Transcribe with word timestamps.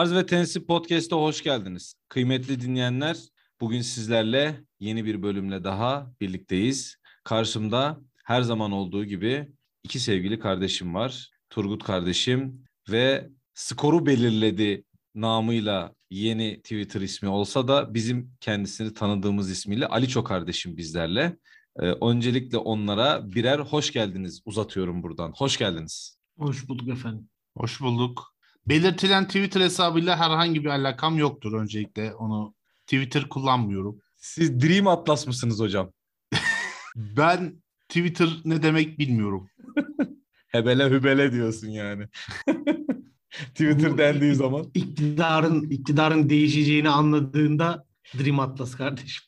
Arz 0.00 0.14
ve 0.14 0.26
Tensi 0.26 0.66
Podcast'a 0.66 1.16
hoş 1.16 1.42
geldiniz. 1.42 1.94
Kıymetli 2.08 2.60
dinleyenler, 2.60 3.16
bugün 3.60 3.80
sizlerle 3.80 4.64
yeni 4.78 5.04
bir 5.04 5.22
bölümle 5.22 5.64
daha 5.64 6.12
birlikteyiz. 6.20 6.96
Karşımda 7.24 8.00
her 8.24 8.42
zaman 8.42 8.72
olduğu 8.72 9.04
gibi 9.04 9.48
iki 9.84 10.00
sevgili 10.00 10.38
kardeşim 10.38 10.94
var. 10.94 11.30
Turgut 11.50 11.84
kardeşim 11.84 12.64
ve 12.90 13.30
skoru 13.54 14.06
belirledi 14.06 14.84
namıyla 15.14 15.94
yeni 16.10 16.56
Twitter 16.62 17.00
ismi 17.00 17.28
olsa 17.28 17.68
da 17.68 17.94
bizim 17.94 18.32
kendisini 18.40 18.94
tanıdığımız 18.94 19.50
ismiyle 19.50 19.86
Aliço 19.86 20.24
kardeşim 20.24 20.76
bizlerle. 20.76 21.36
Ee, 21.80 21.86
öncelikle 21.86 22.58
onlara 22.58 23.32
birer 23.32 23.58
hoş 23.58 23.92
geldiniz 23.92 24.42
uzatıyorum 24.44 25.02
buradan. 25.02 25.32
Hoş 25.36 25.56
geldiniz. 25.56 26.18
Hoş 26.38 26.68
bulduk 26.68 26.88
efendim. 26.88 27.28
Hoş 27.56 27.80
bulduk. 27.80 28.39
Belirtilen 28.70 29.26
Twitter 29.26 29.60
hesabıyla 29.60 30.16
herhangi 30.16 30.64
bir 30.64 30.68
alakam 30.68 31.18
yoktur 31.18 31.52
öncelikle. 31.60 32.14
Onu 32.14 32.54
Twitter 32.86 33.28
kullanmıyorum. 33.28 34.02
Siz 34.16 34.60
Dream 34.60 34.86
Atlas 34.86 35.26
mısınız 35.26 35.60
hocam? 35.60 35.92
Ben 36.96 37.62
Twitter 37.88 38.28
ne 38.44 38.62
demek 38.62 38.98
bilmiyorum. 38.98 39.50
Hebele 40.48 40.90
hübele 40.90 41.32
diyorsun 41.32 41.68
yani. 41.68 42.06
Twitter 43.30 43.92
Bu- 43.92 43.98
dendiği 43.98 44.34
zaman. 44.34 44.70
İktidarın 44.74 45.70
iktidarın 45.70 46.28
değişeceğini 46.28 46.88
anladığında 46.88 47.86
Dream 48.18 48.40
Atlas 48.40 48.74
kardeşim. 48.74 49.24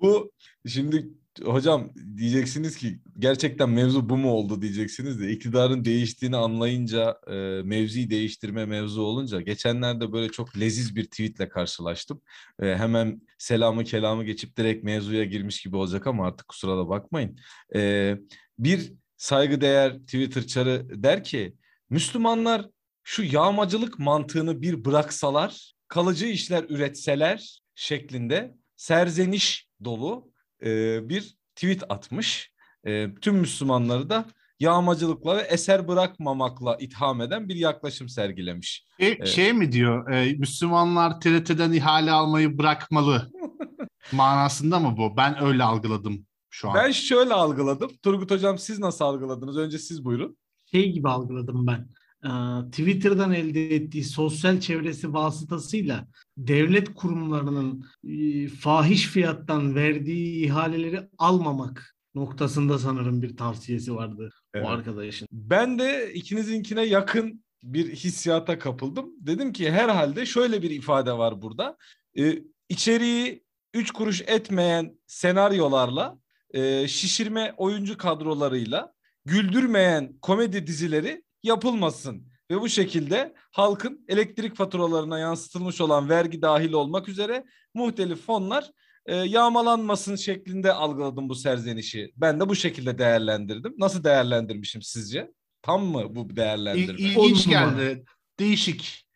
Bu 0.00 0.32
şimdi 0.66 1.08
hocam 1.44 1.90
diyeceksiniz 2.16 2.76
ki 2.76 3.00
gerçekten 3.18 3.70
mevzu 3.70 4.08
bu 4.08 4.16
mu 4.16 4.30
oldu 4.30 4.62
diyeceksiniz 4.62 5.20
de 5.20 5.30
iktidarın 5.30 5.84
değiştiğini 5.84 6.36
anlayınca 6.36 7.20
e, 7.26 7.34
mevziyi 7.62 8.10
değiştirme 8.10 8.66
mevzu 8.66 9.02
olunca 9.02 9.40
geçenlerde 9.40 10.12
böyle 10.12 10.28
çok 10.28 10.58
leziz 10.60 10.96
bir 10.96 11.04
tweetle 11.04 11.48
karşılaştım. 11.48 12.20
E, 12.62 12.66
hemen 12.76 13.20
selamı 13.38 13.84
kelamı 13.84 14.24
geçip 14.24 14.56
direkt 14.56 14.84
mevzuya 14.84 15.24
girmiş 15.24 15.62
gibi 15.62 15.76
olacak 15.76 16.06
ama 16.06 16.26
artık 16.26 16.48
kusura 16.48 16.76
da 16.76 16.88
bakmayın. 16.88 17.38
E, 17.74 18.14
bir 18.58 18.92
saygıdeğer 19.16 19.98
Twitter 19.98 20.46
çarı 20.46 21.02
der 21.02 21.24
ki 21.24 21.56
Müslümanlar 21.90 22.66
şu 23.04 23.22
yağmacılık 23.22 23.98
mantığını 23.98 24.62
bir 24.62 24.84
bıraksalar, 24.84 25.74
kalıcı 25.88 26.26
işler 26.26 26.64
üretseler 26.68 27.60
şeklinde 27.74 28.54
serzeniş 28.76 29.68
dolu 29.84 30.35
e, 30.64 31.00
bir 31.08 31.36
tweet 31.54 31.82
atmış. 31.88 32.52
E, 32.86 33.14
tüm 33.14 33.36
Müslümanları 33.36 34.10
da 34.10 34.24
yağmacılıkla 34.60 35.36
ve 35.36 35.40
eser 35.40 35.88
bırakmamakla 35.88 36.76
itham 36.80 37.20
eden 37.20 37.48
bir 37.48 37.54
yaklaşım 37.54 38.08
sergilemiş. 38.08 38.86
E, 38.98 39.06
Evet. 39.06 39.26
Şey 39.26 39.52
mi 39.52 39.72
diyor? 39.72 40.10
e, 40.12 40.32
Müslümanlar 40.32 41.20
TRT'den 41.20 41.72
ihale 41.72 42.10
almayı 42.12 42.58
bırakmalı 42.58 43.30
manasında 44.12 44.78
mı 44.80 44.94
bu? 44.96 45.16
Ben 45.16 45.42
öyle 45.44 45.62
algıladım 45.62 46.26
şu 46.50 46.68
an. 46.70 46.74
Ben 46.74 46.90
şöyle 46.90 47.34
algıladım. 47.34 47.90
Turgut 48.02 48.30
Hocam 48.30 48.58
siz 48.58 48.78
nasıl 48.78 49.04
algıladınız? 49.04 49.56
Önce 49.56 49.78
siz 49.78 50.04
buyurun. 50.04 50.38
Şey 50.72 50.92
gibi 50.92 51.08
algıladım 51.08 51.66
ben. 51.66 51.88
Ee, 52.26 52.70
Twitter'dan 52.70 53.32
elde 53.32 53.74
ettiği 53.74 54.04
sosyal 54.04 54.60
çevresi 54.60 55.12
vasıtasıyla 55.12 56.06
devlet 56.36 56.94
kurumlarının 56.94 57.86
e, 58.08 58.48
fahiş 58.48 59.06
fiyattan 59.06 59.74
verdiği 59.74 60.46
ihaleleri 60.46 61.08
almamak 61.18 61.96
noktasında 62.14 62.78
sanırım 62.78 63.22
bir 63.22 63.36
tavsiyesi 63.36 63.94
vardı 63.94 64.30
Evet. 64.54 64.66
o 64.66 64.68
arkadaşın. 64.68 65.28
Ben 65.32 65.78
de 65.78 66.12
ikinizinkine 66.14 66.82
yakın 66.82 67.44
bir 67.62 67.94
hissiyata 67.94 68.58
kapıldım. 68.58 69.10
Dedim 69.20 69.52
ki 69.52 69.70
herhalde 69.70 70.26
şöyle 70.26 70.62
bir 70.62 70.70
ifade 70.70 71.12
var 71.12 71.42
burada. 71.42 71.76
Ee, 72.18 72.42
içeriği 72.68 73.44
üç 73.74 73.90
kuruş 73.90 74.22
etmeyen 74.26 74.98
senaryolarla, 75.06 76.18
e, 76.54 76.88
şişirme 76.88 77.54
oyuncu 77.56 77.96
kadrolarıyla, 77.96 78.92
güldürmeyen 79.24 80.18
komedi 80.22 80.66
dizileri 80.66 81.25
yapılmasın. 81.46 82.26
Ve 82.50 82.60
bu 82.60 82.68
şekilde 82.68 83.34
halkın 83.52 84.04
elektrik 84.08 84.56
faturalarına 84.56 85.18
yansıtılmış 85.18 85.80
olan 85.80 86.08
vergi 86.08 86.42
dahil 86.42 86.72
olmak 86.72 87.08
üzere 87.08 87.44
muhtelif 87.74 88.26
fonlar 88.26 88.70
e, 89.06 89.16
yağmalanmasın 89.16 90.16
şeklinde 90.16 90.72
algıladım 90.72 91.28
bu 91.28 91.34
serzenişi. 91.34 92.12
Ben 92.16 92.40
de 92.40 92.48
bu 92.48 92.54
şekilde 92.54 92.98
değerlendirdim. 92.98 93.74
Nasıl 93.78 94.04
değerlendirmişim 94.04 94.82
sizce? 94.82 95.30
Tam 95.62 95.84
mı 95.84 96.16
bu 96.16 96.28
İl- 96.30 96.36
değerlendirme? 96.36 96.98
ilginç 97.00 97.46
On 97.46 97.52
numara. 97.52 97.82
geldi. 97.82 98.04
Değişik. 98.38 99.06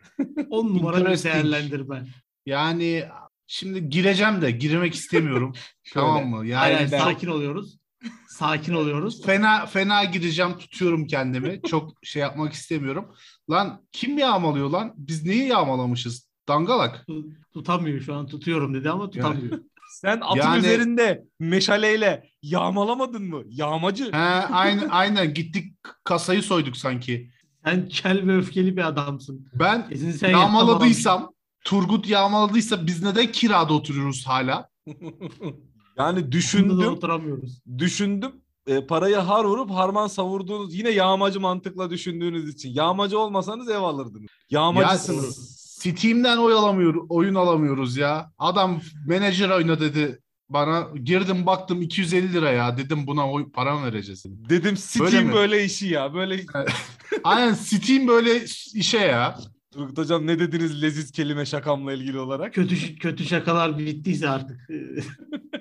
On 0.50 0.66
numara 0.74 1.12
bir 1.12 1.22
değerlendirme. 1.22 2.06
Yani 2.46 3.04
şimdi 3.46 3.90
gireceğim 3.90 4.42
de 4.42 4.50
girmek 4.50 4.94
istemiyorum. 4.94 5.52
Tamam 5.94 6.28
mı? 6.28 6.46
Yani 6.46 6.60
Aynen, 6.60 6.92
ben- 6.92 6.98
sakin 6.98 7.28
oluyoruz. 7.28 7.79
Sakin 8.28 8.74
oluyoruz. 8.74 9.22
fena 9.26 9.66
fena 9.66 10.04
gireceğim 10.04 10.58
tutuyorum 10.58 11.06
kendimi. 11.06 11.60
Çok 11.66 11.92
şey 12.02 12.22
yapmak 12.22 12.52
istemiyorum. 12.52 13.14
Lan 13.50 13.84
kim 13.92 14.18
yağmalıyor 14.18 14.70
lan? 14.70 14.94
Biz 14.96 15.24
neyi 15.24 15.48
yağmalamışız? 15.48 16.30
Dangalak. 16.48 17.06
Tutamıyor 17.54 18.00
şu 18.00 18.14
an 18.14 18.26
tutuyorum 18.26 18.74
dedi 18.74 18.90
ama 18.90 19.10
tutamıyor. 19.10 19.58
Sen 19.90 20.20
atın 20.20 20.40
Yani- 20.40 20.58
üzerinde 20.58 21.24
meşaleyle 21.38 22.30
yağmalamadın 22.42 23.22
mı? 23.22 23.42
Yağmacı. 23.46 24.04
He, 24.12 24.16
aynen, 24.16 24.88
aynen 24.88 25.34
gittik 25.34 25.74
kasayı 26.04 26.42
soyduk 26.42 26.76
sanki. 26.76 27.30
Sen 27.64 27.88
kel 27.88 28.26
ve 28.26 28.36
öfkeli 28.36 28.76
bir 28.76 28.88
adamsın. 28.88 29.48
Ben 29.54 29.88
Kesin 29.88 30.10
sen 30.10 30.30
yağmaladıysam, 30.30 31.32
Turgut 31.64 32.08
yağmaladıysa 32.08 32.86
biz 32.86 33.02
neden 33.02 33.32
kirada 33.32 33.72
oturuyoruz 33.72 34.26
hala? 34.26 34.68
yani 36.00 36.32
Düşündüm. 36.32 36.68
düşündüm, 36.70 36.92
oturamıyoruz. 36.92 37.60
düşündüm. 37.78 38.32
E, 38.66 38.86
parayı 38.86 39.16
har 39.16 39.44
vurup 39.44 39.70
harman 39.70 40.06
savurduğunuz 40.06 40.74
yine 40.74 40.90
yağmacı 40.90 41.40
mantıkla 41.40 41.90
düşündüğünüz 41.90 42.48
için. 42.54 42.70
Yağmacı 42.74 43.18
olmasanız 43.18 43.68
ev 43.68 43.78
alırdınız. 43.82 44.22
Ya 44.50 44.60
Yağmacısınız. 44.60 45.56
Steam'den 45.80 46.36
oy 46.36 46.52
alamıyor, 46.52 46.94
oyun 47.08 47.34
alamıyoruz 47.34 47.96
ya. 47.96 48.32
Adam 48.38 48.80
menajer 49.06 49.50
oyna 49.50 49.80
dedi 49.80 50.18
bana. 50.48 50.88
Girdim 51.04 51.46
baktım 51.46 51.82
250 51.82 52.32
lira 52.32 52.50
ya. 52.50 52.76
Dedim 52.76 53.06
buna 53.06 53.30
oy, 53.30 53.50
para 53.52 53.76
mı 53.78 53.86
vereceğiz? 53.86 54.24
Dedim 54.26 54.64
Böyle 55.00 55.10
Steam 55.10 55.26
mi? 55.26 55.32
böyle 55.34 55.64
işi 55.64 55.86
ya. 55.86 56.14
Böyle 56.14 56.40
Aynen 57.24 57.54
Steam 57.54 58.08
böyle 58.08 58.44
işe 58.74 58.98
ya. 58.98 59.38
Turgut 59.72 59.98
Hocam 59.98 60.26
ne 60.26 60.38
dediniz 60.38 60.82
leziz 60.82 61.10
kelime 61.12 61.46
şakamla 61.46 61.92
ilgili 61.92 62.18
olarak? 62.18 62.54
Kötü 62.54 62.96
kötü 62.98 63.24
şakalar 63.24 63.78
bittiyse 63.78 64.28
artık 64.28 64.68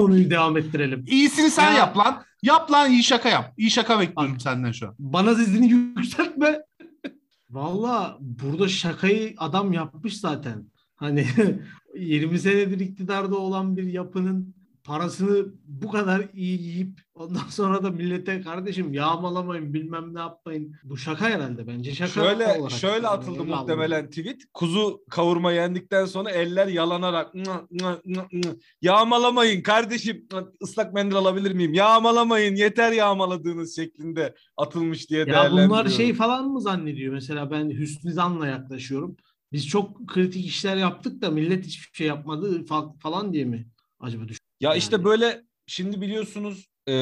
konuyu 0.00 0.30
devam 0.30 0.56
ettirelim. 0.56 1.04
İyisini 1.08 1.50
sen 1.50 1.72
Ya- 1.72 1.78
yap 1.78 1.96
lan. 1.98 2.22
Yap 2.42 2.70
lan 2.70 2.90
iyi 2.90 3.02
şaka 3.02 3.28
yap. 3.28 3.54
İyi 3.56 3.70
şaka 3.70 4.00
bekliyorum 4.00 4.34
Bak. 4.34 4.42
senden 4.42 4.72
şu 4.72 4.88
an. 4.88 4.94
Bana 4.98 5.34
sesini 5.34 5.68
yükseltme. 5.96 6.60
Valla 7.50 8.16
burada 8.20 8.68
şakayı 8.68 9.34
adam 9.38 9.72
yapmış 9.72 10.20
zaten. 10.20 10.64
Hani 10.96 11.26
20 11.98 12.38
senedir 12.38 12.80
iktidarda 12.80 13.36
olan 13.36 13.76
bir 13.76 13.82
yapının 13.84 14.54
parasını 14.90 15.46
bu 15.64 15.90
kadar 15.90 16.28
iyi 16.34 16.62
yiyip 16.62 17.00
ondan 17.14 17.44
sonra 17.50 17.82
da 17.82 17.90
millete 17.90 18.40
kardeşim 18.40 18.92
yağmalamayın 18.92 19.74
bilmem 19.74 20.14
ne 20.14 20.18
yapmayın. 20.20 20.74
Bu 20.84 20.96
şaka 20.96 21.30
herhalde 21.30 21.66
bence 21.66 21.94
şaka 21.94 22.10
Şöyle 22.10 22.46
olarak. 22.46 22.70
şöyle 22.70 23.08
atıldı 23.08 23.40
Öyle 23.42 23.50
muhtemelen 23.54 24.08
tweet. 24.10 24.40
Kuzu 24.54 25.00
kavurma 25.10 25.52
yendikten 25.52 26.04
sonra 26.04 26.30
eller 26.30 26.66
yalanarak 26.66 27.34
"Nı, 27.34 27.42
nı, 27.70 28.00
nı, 28.06 28.22
nı. 28.32 28.56
yağmalamayın 28.82 29.62
kardeşim 29.62 30.26
ıslak 30.62 30.94
mendil 30.94 31.16
alabilir 31.16 31.52
miyim? 31.52 31.74
Yağmalamayın 31.74 32.56
yeter 32.56 32.92
yağmaladığınız 32.92 33.76
şeklinde 33.76 34.34
atılmış 34.56 35.10
diye 35.10 35.24
Ya 35.28 35.50
bunlar 35.52 35.88
şey 35.88 36.14
falan 36.14 36.48
mı 36.48 36.60
zannediyor? 36.60 37.12
Mesela 37.12 37.50
ben 37.50 37.70
Hüsnü 37.70 38.12
Zan'la 38.12 38.46
yaklaşıyorum. 38.46 39.16
Biz 39.52 39.66
çok 39.68 40.08
kritik 40.08 40.46
işler 40.46 40.76
yaptık 40.76 41.22
da 41.22 41.30
millet 41.30 41.66
hiçbir 41.66 41.96
şey 41.96 42.06
yapmadı 42.06 42.64
fa- 42.64 42.98
falan 42.98 43.32
diye 43.32 43.44
mi 43.44 43.68
acaba 44.00 44.28
düşün? 44.28 44.49
Ya 44.60 44.74
işte 44.74 44.96
Yani. 44.96 45.04
böyle 45.04 45.42
şimdi 45.66 46.00
biliyorsunuz 46.00 46.66
e, 46.88 46.92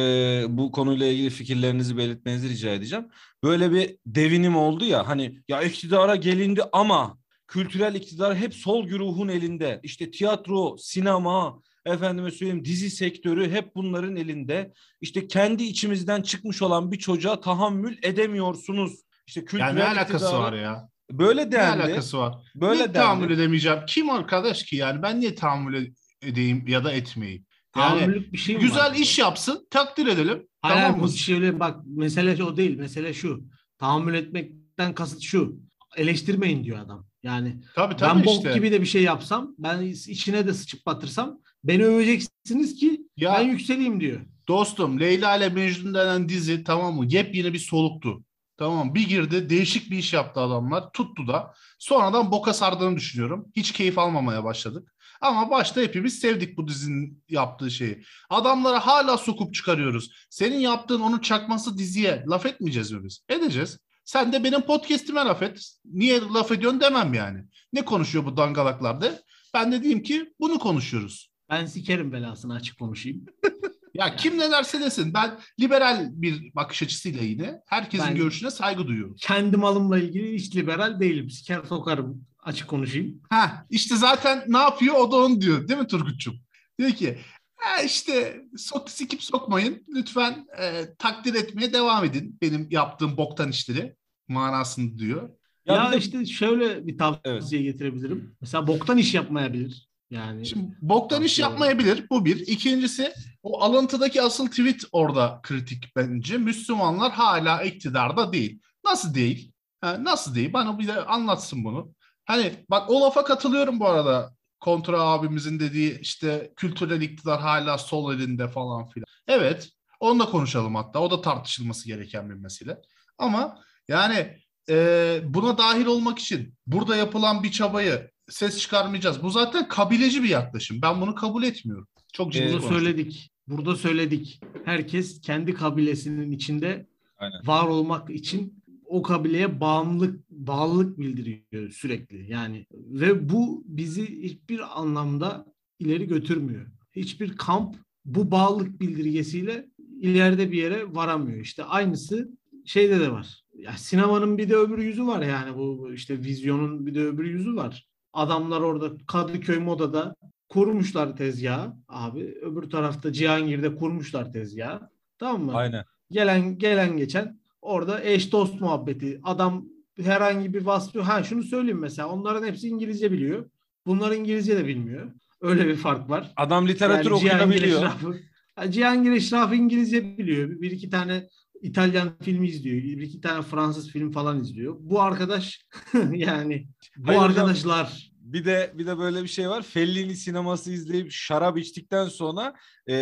bu 0.49 0.73
konuyla 0.73 1.07
ilgili 1.07 1.31
fikirlerinizi 1.31 1.97
belirtmenizi 1.97 2.49
rica 2.49 2.71
edeceğim. 2.71 3.07
Böyle 3.45 3.73
bir 3.73 3.97
devinim 4.07 4.57
oldu 4.57 4.85
ya 4.85 5.09
hani 5.09 5.41
ya 5.49 5.63
iktidara 5.63 6.17
gelindi 6.17 6.63
ama 6.73 7.19
kültürel 7.47 7.95
iktidar 7.95 8.37
hep 8.37 8.55
sol 8.55 8.87
güruhun 8.87 9.29
elinde. 9.29 9.81
İşte 9.83 10.11
tiyatro, 10.11 10.77
sinema, 10.79 11.63
efendime 11.87 12.31
söyleyeyim 12.31 12.65
dizi 12.65 12.91
sektörü 12.91 13.51
hep 13.51 13.75
bunların 13.75 14.17
elinde. 14.17 14.73
İşte 15.01 15.27
kendi 15.29 15.65
içimizden 15.65 16.23
çıkmış 16.23 16.63
olan 16.63 16.93
bir 16.93 16.99
çocuğa 16.99 17.41
tahammül 17.41 17.99
edemiyorsunuz. 18.03 18.93
İşte 19.27 19.45
kültürel 19.45 19.67
Ya 19.69 19.73
ne 19.75 19.85
alakası 19.85 20.25
iktidarı- 20.25 20.43
var 20.43 20.53
ya? 20.53 20.89
Böyle 21.13 21.47
Ne 21.47 21.53
dendi. 21.53 21.83
alakası 21.83 22.19
var? 22.19 22.35
Böyle 22.55 22.75
niye 22.83 22.93
tahammül 22.93 23.31
edemeyeceğim? 23.31 23.79
Kim 23.87 24.11
arkadaş 24.11 24.63
ki 24.63 24.77
yani? 24.77 25.03
Ben 25.03 25.21
niye 25.21 25.35
tahammül 25.35 25.93
edeyim 26.23 26.65
ya 26.69 26.85
da 26.85 26.93
etmeyeyim? 26.93 27.47
Yani 27.77 28.33
bir 28.33 28.39
şey 28.39 28.55
mi 28.55 28.61
güzel 28.61 28.91
var? 28.91 28.97
iş 28.97 29.19
yapsın, 29.19 29.67
takdir 29.71 30.07
edelim. 30.07 30.49
Hayır, 30.63 30.83
tamam 30.83 31.01
mı? 31.01 31.09
şöyle 31.09 31.61
bak 31.61 31.77
mesele 31.87 32.45
o 32.45 32.57
değil. 32.57 32.77
Mesele 32.79 33.15
şu. 33.15 33.45
Tahammül 33.79 34.15
etmekten 34.15 34.95
kasıt 34.95 35.23
şu. 35.23 35.57
eleştirmeyin 35.97 36.65
diyor 36.65 36.79
adam. 36.79 37.07
Yani 37.23 37.61
Tabii 37.75 37.97
tabii 37.97 38.19
ben 38.19 38.27
bok 38.27 38.37
işte. 38.37 38.55
gibi 38.55 38.73
de 38.73 38.81
bir 38.81 38.87
şey 38.87 39.03
yapsam, 39.03 39.55
ben 39.59 39.83
içine 39.83 40.47
de 40.47 40.55
sıçıp 40.55 40.87
batırsam 40.87 41.39
beni 41.65 41.85
öveceksiniz 41.85 42.75
ki 42.75 43.01
Ya 43.17 43.35
ben 43.35 43.49
yükseleyim 43.49 44.01
diyor. 44.01 44.21
dostum 44.49 45.01
Leyla 45.01 45.37
ile 45.37 45.49
Mecnun 45.49 45.95
denen 45.95 46.29
dizi 46.29 46.65
tamam 46.65 46.95
mı? 46.97 47.07
Yepyeni 47.09 47.53
bir 47.53 47.59
soluktu. 47.59 48.23
Tamam? 48.57 48.95
Bir 48.95 49.09
girdi 49.09 49.51
değişik 49.51 49.91
bir 49.91 49.99
iş 49.99 50.13
yaptı 50.13 50.41
adamlar. 50.41 50.93
Tuttu 50.93 51.27
da. 51.27 51.55
Sonradan 51.79 52.31
boka 52.33 52.55
sardığını 52.55 52.97
düşünüyorum. 52.97 53.47
Hiç 53.57 53.73
keyif 53.73 53.99
almamaya 53.99 54.45
başladık. 54.45 54.95
Ama 55.21 55.51
başta 55.51 55.81
hepimiz 55.81 56.19
sevdik 56.19 56.57
bu 56.57 56.69
dizinin 56.69 57.23
yaptığı 57.29 57.71
şeyi. 57.71 58.03
Adamları 58.31 58.77
hala 58.77 59.17
sokup 59.19 59.55
çıkarıyoruz. 59.55 60.11
Senin 60.31 60.59
yaptığın 60.59 61.01
onun 61.01 61.19
çakması 61.19 61.79
diziye 61.79 62.25
laf 62.29 62.47
etmeyeceğiz 62.47 62.93
mi 62.93 63.05
biz? 63.05 63.25
Edeceğiz. 63.29 63.79
Sen 64.05 64.33
de 64.33 64.45
benim 64.45 64.61
podcast'ime 64.61 65.21
laf 65.21 65.43
et. 65.43 65.73
Niye 65.85 66.21
laf 66.21 66.53
ediyorsun 66.53 66.81
demem 66.81 67.15
yani. 67.15 67.45
Ne 67.73 67.85
konuşuyor 67.85 68.25
bu 68.27 68.37
dangalaklar 68.37 69.01
de? 69.01 69.23
Ben 69.55 69.73
de 69.73 69.83
diyeyim 69.83 70.03
ki 70.03 70.33
bunu 70.41 70.59
konuşuyoruz. 70.59 71.31
Ben 71.51 71.67
sikerim 71.67 72.13
belasını 72.13 72.55
açık 72.55 72.79
konuşayım. 72.79 73.25
Ya 73.95 74.17
kim 74.17 74.39
ne 74.39 74.51
derse 74.51 74.81
desin. 74.81 75.15
Ben 75.15 75.39
liberal 75.61 76.09
bir 76.13 76.55
bakış 76.55 76.83
açısıyla 76.83 77.23
yine 77.23 77.61
herkesin 77.67 78.07
Ben- 78.07 78.17
görüşüne 78.17 78.51
saygı 78.51 78.87
duyuyorum. 78.87 79.17
Kendi 79.21 79.57
malımla 79.57 79.99
ilgili 79.99 80.35
hiç 80.35 80.57
liberal 80.57 81.01
değilim. 81.01 81.31
Siker 81.31 81.63
sokarım 81.69 82.25
açık 82.49 82.69
konuşayım. 82.69 83.21
Ha 83.31 83.67
işte 83.71 83.97
zaten 83.97 84.45
ne 84.49 84.59
yapıyor 84.59 84.95
o 84.95 85.13
da 85.13 85.17
onu 85.17 85.41
diyor 85.41 85.69
değil 85.69 85.81
mi 85.81 85.87
Turgut'cum? 85.87 86.35
Diyor 86.79 86.91
ki 86.91 87.19
ha 87.57 87.83
işte 87.83 88.43
sok, 88.57 88.91
sikip 88.91 89.23
sokmayın. 89.23 89.85
Lütfen 89.95 90.47
e, 90.61 90.85
takdir 90.99 91.35
etmeye 91.35 91.73
devam 91.73 92.05
edin 92.05 92.39
benim 92.43 92.67
yaptığım 92.71 93.17
boktan 93.17 93.49
işleri 93.51 93.97
manasını 94.29 94.99
diyor. 94.99 95.31
Ya 95.67 95.75
Ya, 95.75 95.93
de- 95.93 95.97
işte 95.99 96.27
şöyle 96.27 96.87
bir 96.87 96.99
tavsiye 96.99 97.63
getirebilirim. 97.63 98.37
Mesela 98.41 98.67
boktan 98.67 98.99
iş 98.99 99.15
yapmayabilir. 99.15 99.89
Yani 100.11 100.47
Şimdi 100.47 100.77
boktan 100.83 101.23
iş 101.23 101.39
Doğru. 101.39 101.43
yapmayabilir 101.51 102.07
bu 102.11 102.25
bir. 102.25 102.37
İkincisi 102.37 103.13
o 103.43 103.61
alıntıdaki 103.63 104.23
asıl 104.23 104.47
tweet 104.47 104.85
orada 104.93 105.41
kritik 105.43 105.85
bence. 105.97 106.39
Müslümanlar 106.39 107.13
hala 107.13 107.63
iktidarda 107.63 108.33
değil. 108.33 108.61
Nasıl 108.85 109.15
değil? 109.15 109.53
Ha, 109.81 110.05
nasıl 110.05 110.35
değil? 110.35 110.53
Bana 110.53 110.79
bir 110.79 110.87
de 110.87 111.05
anlatsın 111.05 111.65
bunu. 111.65 111.95
Hani 112.29 112.53
bak 112.71 112.91
o 112.91 113.01
lafa 113.01 113.25
katılıyorum 113.25 113.81
bu 113.81 113.89
arada. 113.89 114.33
Kontra 114.61 115.01
abimizin 115.01 115.61
dediği 115.61 116.01
işte 116.01 116.53
kültürel 116.57 117.01
iktidar 117.01 117.41
hala 117.41 117.79
sol 117.79 118.15
elinde 118.15 118.49
falan 118.49 118.87
filan. 118.87 119.07
Evet 119.29 119.69
onu 120.01 120.21
da 120.21 120.25
konuşalım 120.25 120.75
hatta. 120.75 121.01
O 121.01 121.11
da 121.11 121.21
tartışılması 121.21 121.87
gereken 121.89 122.31
bir 122.31 122.35
mesele. 122.35 122.79
Ama 123.19 123.59
yani 123.89 124.39
e, 124.69 125.21
buna 125.25 125.59
dahil 125.59 125.87
olmak 125.87 126.19
için 126.19 126.55
burada 126.67 126.97
yapılan 126.97 127.43
bir 127.43 127.51
çabayı 127.51 128.11
ses 128.29 128.59
çıkarmayacağız. 128.59 129.23
Bu 129.23 129.31
zaten 129.31 129.69
kabileci 129.69 130.23
bir 130.23 130.29
yaklaşım. 130.29 130.83
Ben 130.83 131.01
bunu 131.01 131.15
kabul 131.15 131.43
etmiyorum. 131.43 131.89
Çok 132.13 132.33
ciddi 132.33 132.57
Ee, 132.57 132.61
söyledik. 132.61 133.31
Burada 133.47 133.77
söyledik. 133.77 134.41
Herkes 134.65 135.21
kendi 135.21 135.55
kabilesinin 135.55 136.33
içinde 136.33 136.87
Aynen. 137.19 137.47
var 137.47 137.65
olmak 137.65 138.11
için 138.11 138.58
o 138.89 139.03
kabileye 139.03 139.61
bağımlılık 139.61 140.31
bağlılık 140.31 140.99
bildiriyor 140.99 141.71
sürekli. 141.71 142.31
Yani 142.31 142.67
ve 142.73 143.29
bu 143.29 143.65
bizi 143.67 144.23
hiçbir 144.23 144.81
anlamda 144.81 145.47
ileri 145.79 146.07
götürmüyor. 146.07 146.67
Hiçbir 146.93 147.37
kamp 147.37 147.77
bu 148.05 148.31
bağlılık 148.31 148.81
bildirgesiyle 148.81 149.69
ileride 150.01 150.53
bir 150.53 150.63
yere 150.63 150.95
varamıyor. 150.95 151.41
İşte 151.41 151.65
aynısı 151.65 152.39
şeyde 152.65 153.01
de 153.01 153.13
var. 153.13 153.43
Ya 153.55 153.73
sinemanın 153.73 154.39
bir 154.39 154.49
de 154.49 154.57
öbür 154.57 154.79
yüzü 154.79 155.07
var 155.07 155.23
yani 155.23 155.57
bu 155.57 155.93
işte 155.93 156.19
vizyonun 156.19 156.87
bir 156.87 156.95
de 156.95 157.01
öbür 157.05 157.25
yüzü 157.25 157.57
var. 157.57 157.89
Adamlar 158.13 158.61
orada 158.61 158.93
Kadıköy 159.07 159.59
Moda'da 159.59 160.15
kurmuşlar 160.49 161.17
tezgahı 161.17 161.73
abi. 161.89 162.35
Öbür 162.43 162.71
tarafta 162.71 163.13
Cihangir'de 163.13 163.77
kurmuşlar 163.77 164.33
tezgahı. 164.33 164.91
Tamam 165.19 165.43
mı? 165.43 165.55
Aynen. 165.55 165.85
Gelen 166.11 166.59
gelen 166.59 166.97
geçen 166.97 167.38
orada 167.63 168.05
eş 168.05 168.33
dost 168.33 168.61
muhabbeti. 168.61 169.21
Adam 169.25 169.65
herhangi 170.03 170.55
bir 170.55 170.63
vasfı 170.67 171.01
ha 171.01 171.23
şunu 171.23 171.43
söyleyeyim 171.43 171.81
mesela 171.81 172.09
onların 172.09 172.47
hepsi 172.47 172.69
İngilizce 172.69 173.13
biliyor. 173.13 173.51
Bunlar 173.87 174.13
İngilizce 174.13 174.57
de 174.57 174.67
bilmiyor. 174.67 175.13
Öyle 175.41 175.67
bir 175.67 175.77
fark 175.77 176.11
var. 176.11 176.33
Adam 176.37 176.69
literatür 176.69 177.11
Yani 177.11 177.17
okuyabiliyor. 177.17 177.79
Eşrafı, 177.79 178.21
Ha, 178.57 178.71
Cihangir 178.71 179.13
Eşrafı 179.13 179.55
İngilizce 179.55 180.19
biliyor. 180.19 180.49
Bir 180.61 180.71
iki 180.71 180.91
tane 180.91 181.29
İtalyan 181.63 182.13
filmi 182.23 182.49
izliyor. 182.49 182.77
Bir 182.77 183.03
iki 183.03 183.21
tane 183.21 183.43
Fransız 183.43 183.89
film 183.89 184.13
falan 184.13 184.41
izliyor. 184.41 184.77
Bu 184.81 185.03
arkadaş 185.03 185.67
yani 186.13 186.69
bu 186.97 187.09
Hayır 187.09 187.21
hocam. 187.21 187.31
arkadaşlar 187.31 188.11
Bir 188.21 188.45
de 188.45 188.73
bir 188.75 188.87
de 188.87 188.99
böyle 188.99 189.23
bir 189.23 189.29
şey 189.29 189.49
var. 189.49 189.63
Fellini 189.63 190.17
sineması 190.17 190.73
izleyip 190.73 191.13
şarap 191.13 191.59
içtikten 191.59 192.09
sonra 192.09 192.55
e, 192.91 192.95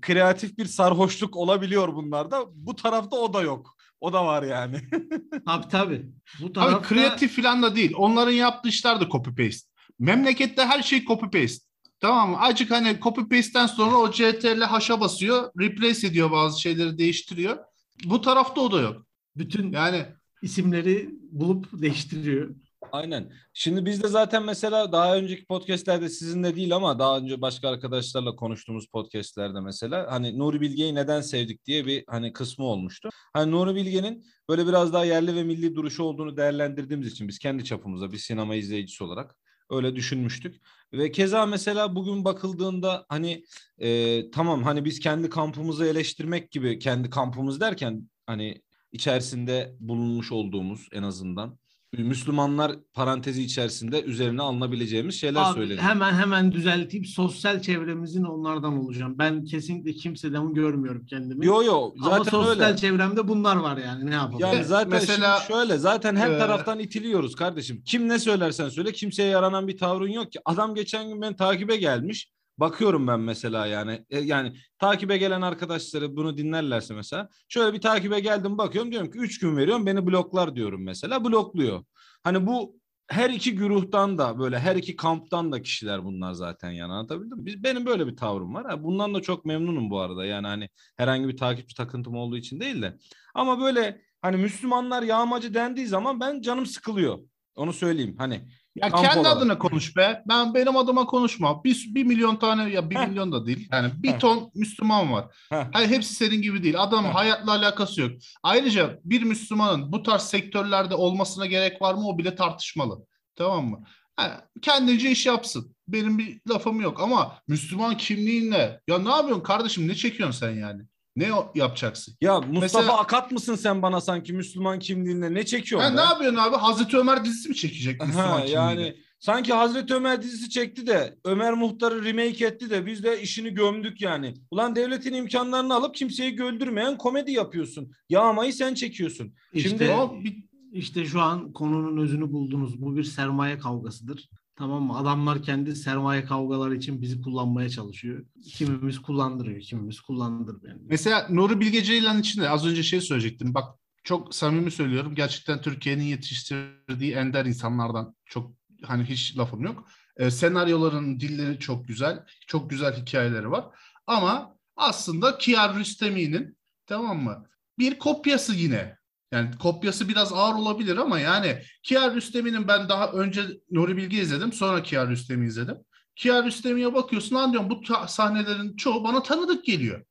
kreatif 0.00 0.58
bir 0.58 0.64
sarhoşluk 0.64 1.36
olabiliyor 1.36 1.94
bunlarda. 1.94 2.44
Bu 2.54 2.76
tarafta 2.76 3.16
o 3.16 3.34
da 3.34 3.42
yok. 3.42 3.73
O 4.04 4.12
da 4.12 4.26
var 4.26 4.42
yani. 4.42 4.76
tabii 5.46 5.68
tabii. 5.68 6.06
Bu 6.40 6.44
Abi 6.46 6.52
tarafta 6.52 6.82
kreatif 6.88 7.36
falan 7.36 7.62
da 7.62 7.76
değil. 7.76 7.92
Onların 7.96 8.32
yaptığı 8.32 8.68
işler 8.68 9.00
de 9.00 9.08
copy 9.08 9.30
paste. 9.30 9.68
Memlekette 9.98 10.64
her 10.64 10.82
şey 10.82 11.04
copy 11.04 11.24
paste. 11.24 11.64
Tamam 12.00 12.30
mı? 12.30 12.40
Acık 12.40 12.70
hani 12.70 12.98
copy 13.02 13.20
paste'ten 13.20 13.66
sonra 13.66 13.96
o 13.96 14.10
CTRL 14.10 14.62
haşa 14.62 15.00
basıyor. 15.00 15.50
Replace 15.60 16.06
ediyor 16.06 16.30
bazı 16.30 16.60
şeyleri 16.60 16.98
değiştiriyor. 16.98 17.58
Bu 18.04 18.20
tarafta 18.20 18.60
o 18.60 18.72
da 18.72 18.80
yok. 18.80 19.06
bütün 19.36 19.72
Yani 19.72 20.06
isimleri 20.42 21.10
bulup 21.32 21.82
değiştiriyor. 21.82 22.54
Aynen. 22.94 23.32
Şimdi 23.52 23.86
biz 23.86 24.02
de 24.02 24.08
zaten 24.08 24.42
mesela 24.44 24.92
daha 24.92 25.16
önceki 25.16 25.44
podcastlerde 25.46 26.08
sizinle 26.08 26.56
değil 26.56 26.76
ama 26.76 26.98
daha 26.98 27.18
önce 27.18 27.40
başka 27.40 27.68
arkadaşlarla 27.68 28.36
konuştuğumuz 28.36 28.86
podcastlerde 28.86 29.60
mesela 29.60 30.06
hani 30.10 30.38
Nuri 30.38 30.60
Bilge'yi 30.60 30.94
neden 30.94 31.20
sevdik 31.20 31.64
diye 31.64 31.86
bir 31.86 32.04
hani 32.08 32.32
kısmı 32.32 32.64
olmuştu. 32.64 33.08
Hani 33.32 33.50
Nuri 33.52 33.74
Bilge'nin 33.74 34.24
böyle 34.48 34.66
biraz 34.66 34.92
daha 34.92 35.04
yerli 35.04 35.34
ve 35.36 35.42
milli 35.42 35.74
duruşu 35.74 36.02
olduğunu 36.02 36.36
değerlendirdiğimiz 36.36 37.08
için 37.08 37.28
biz 37.28 37.38
kendi 37.38 37.64
çapımızda 37.64 38.12
bir 38.12 38.18
sinema 38.18 38.54
izleyicisi 38.54 39.04
olarak 39.04 39.36
öyle 39.70 39.96
düşünmüştük. 39.96 40.62
Ve 40.92 41.12
keza 41.12 41.46
mesela 41.46 41.94
bugün 41.94 42.24
bakıldığında 42.24 43.06
hani 43.08 43.44
e, 43.78 44.30
tamam 44.30 44.62
hani 44.62 44.84
biz 44.84 45.00
kendi 45.00 45.30
kampımızı 45.30 45.86
eleştirmek 45.86 46.50
gibi 46.50 46.78
kendi 46.78 47.10
kampımız 47.10 47.60
derken 47.60 48.10
hani 48.26 48.62
içerisinde 48.92 49.76
bulunmuş 49.80 50.32
olduğumuz 50.32 50.88
en 50.92 51.02
azından 51.02 51.58
Müslümanlar 52.02 52.72
parantezi 52.94 53.42
içerisinde 53.42 54.02
üzerine 54.02 54.42
alınabileceğimiz 54.42 55.14
şeyler 55.14 55.42
Abi, 55.42 55.54
söyleniyor. 55.54 55.82
hemen 55.82 56.12
hemen 56.14 56.52
düzelteyim. 56.52 57.04
Sosyal 57.04 57.62
çevremizin 57.62 58.22
onlardan 58.24 58.78
olacağım. 58.78 59.18
Ben 59.18 59.44
kesinlikle 59.44 59.92
kimseden 59.92 60.54
görmüyorum 60.54 61.06
kendimi. 61.06 61.46
Yo 61.46 61.62
yo 61.62 61.92
Ama 62.02 62.10
zaten 62.18 62.30
sosyal 62.30 62.66
öyle. 62.68 62.76
çevremde 62.76 63.28
bunlar 63.28 63.56
var 63.56 63.76
yani. 63.76 64.06
Ne 64.10 64.14
yapalım? 64.14 64.40
Yani 64.40 64.64
zaten 64.64 64.88
Mesela- 64.90 65.38
şimdi 65.40 65.52
şöyle 65.58 65.78
zaten 65.78 66.16
her 66.16 66.30
Ee, 66.30 66.38
taraftan 66.38 66.78
itiliyoruz 66.78 67.34
kardeşim. 67.34 67.82
Kim 67.86 68.08
ne 68.08 68.18
söylersen 68.18 68.68
söyle 68.68 68.92
kimseye 68.92 69.28
yaranan 69.28 69.68
bir 69.68 69.78
tavrın 69.78 70.08
yok 70.10 70.32
ki. 70.32 70.38
Adam 70.44 70.74
geçen 70.74 71.08
gün 71.08 71.22
beni 71.22 71.36
takibe 71.36 71.76
gelmiş. 71.76 72.28
Bakıyorum 72.58 73.06
ben 73.06 73.20
mesela 73.20 73.66
yani 73.66 74.04
E, 74.10 74.18
yani 74.20 74.56
takibe 74.78 75.16
gelen 75.16 75.42
arkadaşları 75.42 76.16
bunu 76.16 76.36
dinlerlerse 76.36 76.94
mesela 76.94 77.28
şöyle 77.48 77.72
bir 77.74 77.80
takibe 77.80 78.20
geldim 78.20 78.58
bakıyorum 78.58 78.92
diyorum 78.92 79.10
ki 79.10 79.18
3 79.18 79.38
gün 79.38 79.56
veriyorum 79.56 79.86
beni 79.86 80.06
bloklar 80.06 80.56
diyorum 80.56 80.84
mesela 80.84 81.24
blokluyor. 81.24 81.84
Hani 82.22 82.46
bu 82.46 82.76
her 83.08 83.30
iki 83.30 83.54
güruhtan 83.54 84.18
da 84.18 84.38
böyle 84.38 84.58
her 84.58 84.76
iki 84.76 84.96
kamptan 84.96 85.52
da 85.52 85.62
kişiler 85.62 86.04
bunlar 86.04 86.32
zaten 86.32 86.70
yani 86.70 86.92
anlatabildim 86.92 87.38
mi? 87.38 87.46
Biz, 87.46 87.62
benim 87.62 87.86
böyle 87.86 88.06
bir 88.06 88.16
tavrım 88.16 88.54
var. 88.54 88.84
Bundan 88.84 89.14
da 89.14 89.22
çok 89.22 89.44
memnunum 89.44 89.90
bu 89.90 90.00
arada 90.00 90.24
yani 90.24 90.46
hani 90.46 90.68
herhangi 90.96 91.28
bir 91.28 91.36
takipçi 91.36 91.74
takıntım 91.76 92.16
olduğu 92.16 92.36
için 92.36 92.60
değil 92.60 92.82
de. 92.82 92.98
Ama 93.34 93.60
böyle 93.60 94.02
hani 94.22 94.36
Müslümanlar 94.36 95.02
yağmacı 95.02 95.54
dendiği 95.54 95.86
zaman 95.86 96.20
ben 96.20 96.40
canım 96.40 96.66
sıkılıyor. 96.66 97.18
Onu 97.56 97.72
söyleyeyim 97.72 98.14
hani. 98.18 98.48
Ya 98.74 98.90
Kamp 98.90 99.04
kendi 99.04 99.18
olarak. 99.18 99.36
adına 99.36 99.58
konuş 99.58 99.96
be. 99.96 100.22
Ben 100.28 100.54
benim 100.54 100.76
adıma 100.76 101.06
konuşma. 101.06 101.64
Bir, 101.64 101.86
bir 101.88 102.04
milyon 102.04 102.36
tane 102.36 102.70
ya 102.70 102.90
bir 102.90 102.96
Heh. 102.96 103.08
milyon 103.08 103.32
da 103.32 103.46
değil. 103.46 103.68
Yani 103.72 103.92
bir 103.96 104.08
Heh. 104.12 104.18
ton 104.18 104.50
Müslüman 104.54 105.12
var. 105.12 105.24
Heh. 105.50 105.64
Hayır 105.72 105.88
hepsi 105.88 106.14
senin 106.14 106.42
gibi 106.42 106.62
değil. 106.62 106.74
Adam 106.82 107.04
Heh. 107.04 107.14
hayatla 107.14 107.52
alakası 107.52 108.00
yok. 108.00 108.10
Ayrıca 108.42 108.98
bir 109.04 109.22
Müslümanın 109.22 109.92
bu 109.92 110.02
tarz 110.02 110.22
sektörlerde 110.22 110.94
olmasına 110.94 111.46
gerek 111.46 111.82
var 111.82 111.94
mı 111.94 112.08
o 112.08 112.18
bile 112.18 112.34
tartışmalı. 112.34 113.06
Tamam 113.36 113.66
mı? 113.66 113.84
Ha, 114.16 114.44
kendince 114.62 115.10
iş 115.10 115.26
yapsın. 115.26 115.76
Benim 115.88 116.18
bir 116.18 116.40
lafım 116.50 116.80
yok 116.80 117.00
ama 117.00 117.38
Müslüman 117.48 117.96
kimliğinle 117.96 118.80
ya 118.88 118.98
ne 118.98 119.10
yapıyorsun 119.10 119.42
kardeşim 119.42 119.88
ne 119.88 119.94
çekiyorsun 119.94 120.38
sen 120.38 120.50
yani? 120.50 120.82
Ne 121.16 121.28
yapacaksın? 121.54 122.14
Ya 122.20 122.40
Mustafa 122.40 122.60
Mesela- 122.60 122.98
Akat 122.98 123.32
mısın 123.32 123.54
sen 123.54 123.82
bana 123.82 124.00
sanki 124.00 124.32
Müslüman 124.32 124.78
kimliğinde 124.78 125.34
ne 125.34 125.44
çekiyorsun? 125.46 125.96
Ne 125.96 126.00
yapıyorsun 126.00 126.38
abi? 126.38 126.56
Hazreti 126.56 126.96
Ömer 126.96 127.24
dizisi 127.24 127.48
mi 127.48 127.54
çekecek 127.54 128.00
Müslüman 128.00 128.24
Ha, 128.28 128.36
kimliğiyle? 128.36 128.60
yani 128.60 128.96
sanki 129.18 129.52
Hazreti 129.52 129.94
Ömer 129.94 130.22
dizisi 130.22 130.50
çekti 130.50 130.86
de 130.86 131.18
Ömer 131.24 131.52
Muhtar'ı 131.54 132.04
remake 132.04 132.46
etti 132.46 132.70
de 132.70 132.86
biz 132.86 133.04
de 133.04 133.22
işini 133.22 133.54
gömdük 133.54 134.00
yani. 134.00 134.34
Ulan 134.50 134.76
devletin 134.76 135.14
imkanlarını 135.14 135.74
alıp 135.74 135.94
kimseyi 135.94 136.36
güldürmeyen 136.36 136.98
komedi 136.98 137.32
yapıyorsun. 137.32 137.92
Yağmayı 138.08 138.52
sen 138.52 138.74
çekiyorsun. 138.74 139.34
İşte 139.52 139.68
Şimdi 139.68 139.90
o 139.90 140.20
bir- 140.24 140.44
İşte 140.72 141.04
şu 141.04 141.20
an 141.20 141.52
konunun 141.52 142.02
özünü 142.02 142.32
buldunuz. 142.32 142.80
Bu 142.82 142.96
bir 142.96 143.04
sermaye 143.04 143.58
kavgasıdır. 143.58 144.28
Tamam 144.56 144.82
mı? 144.82 144.98
Adamlar 144.98 145.42
kendi 145.42 145.76
sermaye 145.76 146.24
kavgaları 146.24 146.76
için 146.76 147.02
bizi 147.02 147.20
kullanmaya 147.20 147.68
çalışıyor. 147.68 148.24
Kimimiz 148.44 148.98
kullandırıyor, 149.02 149.60
kimimiz 149.60 150.00
kullandırmıyor. 150.00 150.76
Mesela 150.80 151.26
Nuri 151.30 151.60
Bilge 151.60 151.82
Ceylan 151.82 152.20
için 152.20 152.42
de 152.42 152.50
az 152.50 152.66
önce 152.66 152.82
şey 152.82 153.00
söyleyecektim. 153.00 153.54
Bak 153.54 153.78
çok 154.04 154.34
samimi 154.34 154.70
söylüyorum. 154.70 155.14
Gerçekten 155.14 155.60
Türkiye'nin 155.60 156.04
yetiştirdiği 156.04 157.12
ender 157.12 157.44
insanlardan 157.44 158.16
çok 158.24 158.52
hani 158.82 159.04
hiç 159.04 159.38
lafım 159.38 159.62
yok. 159.64 159.88
E, 160.16 160.30
senaryoların 160.30 161.20
dilleri 161.20 161.58
çok 161.58 161.88
güzel. 161.88 162.24
Çok 162.46 162.70
güzel 162.70 162.96
hikayeleri 162.96 163.50
var. 163.50 163.64
Ama 164.06 164.56
aslında 164.76 165.38
Kiar 165.38 165.76
Rüstemi'nin 165.78 166.56
tamam 166.86 167.22
mı? 167.22 167.46
Bir 167.78 167.98
kopyası 167.98 168.54
yine. 168.54 168.98
Yani 169.34 169.50
kopyası 169.62 170.08
biraz 170.08 170.32
ağır 170.32 170.54
olabilir 170.54 170.96
ama 170.96 171.18
yani 171.20 171.58
Kiar 171.82 172.14
Rüstemi'nin 172.14 172.68
ben 172.68 172.88
daha 172.88 173.08
önce 173.08 173.42
Nuri 173.70 173.96
Bilge 173.96 174.16
izledim. 174.22 174.52
Sonra 174.52 174.82
Kiar 174.82 175.08
Rüstemi 175.08 175.46
izledim. 175.46 175.76
Kiar 176.16 176.44
Rüstemi'ye 176.44 176.94
bakıyorsun 176.94 177.36
lan 177.36 177.52
diyorum 177.52 177.70
bu 177.70 177.80
sahnelerin 178.08 178.76
çoğu 178.76 179.04
bana 179.04 179.22
tanıdık 179.22 179.64
geliyor. 179.64 180.04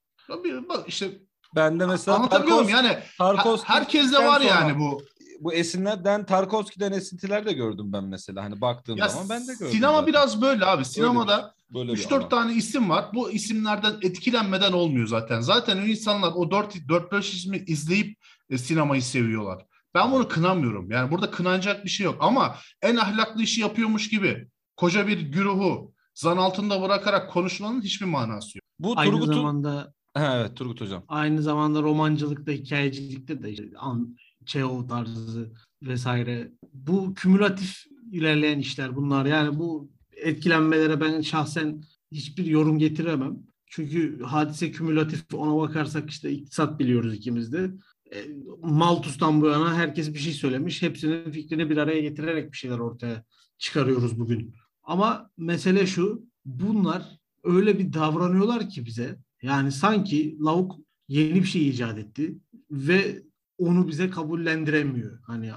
Bak 0.69 0.79
işte 0.87 1.11
Ben 1.55 1.79
de 1.79 1.85
mesela 1.85 2.17
anlatabiliyor 2.17 2.61
muyum? 2.61 2.69
Tarkovski- 2.69 2.85
Yani 2.85 2.97
Tarkovski 3.17 3.67
her- 3.67 3.75
herkeste 3.79 4.17
var 4.25 4.41
sonra 4.41 4.43
yani 4.53 4.79
bu. 4.79 5.01
Bu 5.39 5.53
esinlerden 5.53 6.25
Tarkovski'den 6.25 6.91
esintiler 6.91 7.45
de 7.45 7.53
gördüm 7.53 7.93
ben 7.93 8.03
mesela. 8.03 8.43
Hani 8.43 8.61
baktığım 8.61 8.97
Ya 8.97 9.07
zaman 9.07 9.29
ben 9.29 9.47
de 9.47 9.53
gördüm. 9.59 9.71
sinema 9.73 9.93
zaten. 9.93 10.07
biraz 10.07 10.41
böyle 10.41 10.65
abi. 10.65 10.85
Sinemada 10.85 11.53
böyle 11.73 11.93
bir 11.93 11.97
3-4 11.97 12.13
alan. 12.19 12.29
tane 12.29 12.53
isim 12.53 12.89
var. 12.89 13.05
Bu 13.13 13.31
isimlerden 13.31 13.93
etkilenmeden 14.01 14.71
olmuyor 14.71 15.07
zaten. 15.07 15.41
Zaten 15.41 15.77
o 15.77 15.81
insanlar 15.81 16.31
o 16.35 16.51
4-5 16.51 17.33
ismi 17.33 17.57
izleyip 17.67 18.17
sinemayı 18.57 19.01
seviyorlar. 19.01 19.65
Ben 19.93 20.11
bunu 20.11 20.27
kınamıyorum. 20.27 20.91
Yani 20.91 21.11
burada 21.11 21.31
kınanacak 21.31 21.85
bir 21.85 21.89
şey 21.89 22.05
yok. 22.05 22.17
Ama 22.19 22.55
en 22.81 22.95
ahlaklı 22.95 23.41
işi 23.43 23.61
yapıyormuş 23.61 24.09
gibi 24.09 24.47
koca 24.77 25.07
bir 25.07 25.21
güruhu 25.21 25.93
zan 26.15 26.37
altında 26.37 26.81
bırakarak 26.81 27.31
konuşmanın 27.31 27.81
hiçbir 27.81 28.05
manası 28.05 28.57
yok. 28.57 28.63
Bu 28.79 28.93
Aynı 28.95 29.11
Turgut'un... 29.11 29.33
zamanda 29.33 29.93
evet 30.15 30.57
Turgut 30.57 30.81
Hocam. 30.81 31.03
aynı 31.07 31.41
zamanda 31.41 31.81
romancılıkta, 31.81 32.51
hikayecilikte 32.51 33.43
de 33.43 33.51
işte 33.51 33.69
an, 33.77 34.17
Çehov 34.45 34.87
tarzı 34.87 35.51
vesaire. 35.83 36.51
Bu 36.73 37.13
kümülatif 37.13 37.83
ilerleyen 38.11 38.59
işler 38.59 38.95
bunlar. 38.95 39.25
Yani 39.25 39.59
bu 39.59 39.91
etkilenmelere 40.11 41.01
ben 41.01 41.21
şahsen 41.21 41.83
hiçbir 42.11 42.45
yorum 42.45 42.79
getiremem. 42.79 43.37
Çünkü 43.65 44.21
hadise 44.23 44.71
kümülatif 44.71 45.33
ona 45.33 45.61
bakarsak 45.61 46.09
işte 46.09 46.31
iktisat 46.31 46.79
biliyoruz 46.79 47.13
ikimiz 47.13 47.53
de. 47.53 47.71
E, 48.15 48.27
Malthus'tan 48.61 49.41
bu 49.41 49.47
yana 49.47 49.75
herkes 49.75 50.13
bir 50.13 50.19
şey 50.19 50.33
söylemiş. 50.33 50.81
Hepsinin 50.81 51.31
fikrini 51.31 51.69
bir 51.69 51.77
araya 51.77 52.01
getirerek 52.01 52.51
bir 52.51 52.57
şeyler 52.57 52.79
ortaya 52.79 53.23
çıkarıyoruz 53.57 54.19
bugün. 54.19 54.55
Ama 54.83 55.29
mesele 55.37 55.87
şu. 55.87 56.25
Bunlar 56.45 57.19
öyle 57.43 57.79
bir 57.79 57.93
davranıyorlar 57.93 58.69
ki 58.69 58.85
bize. 58.85 59.19
Yani 59.41 59.71
sanki 59.71 60.37
lavuk 60.39 60.75
yeni 61.07 61.35
bir 61.35 61.45
şey 61.45 61.69
icat 61.69 61.97
etti 61.97 62.37
ve 62.71 63.23
onu 63.57 63.87
bize 63.87 64.09
kabullendiremiyor. 64.09 65.19
Hani 65.23 65.51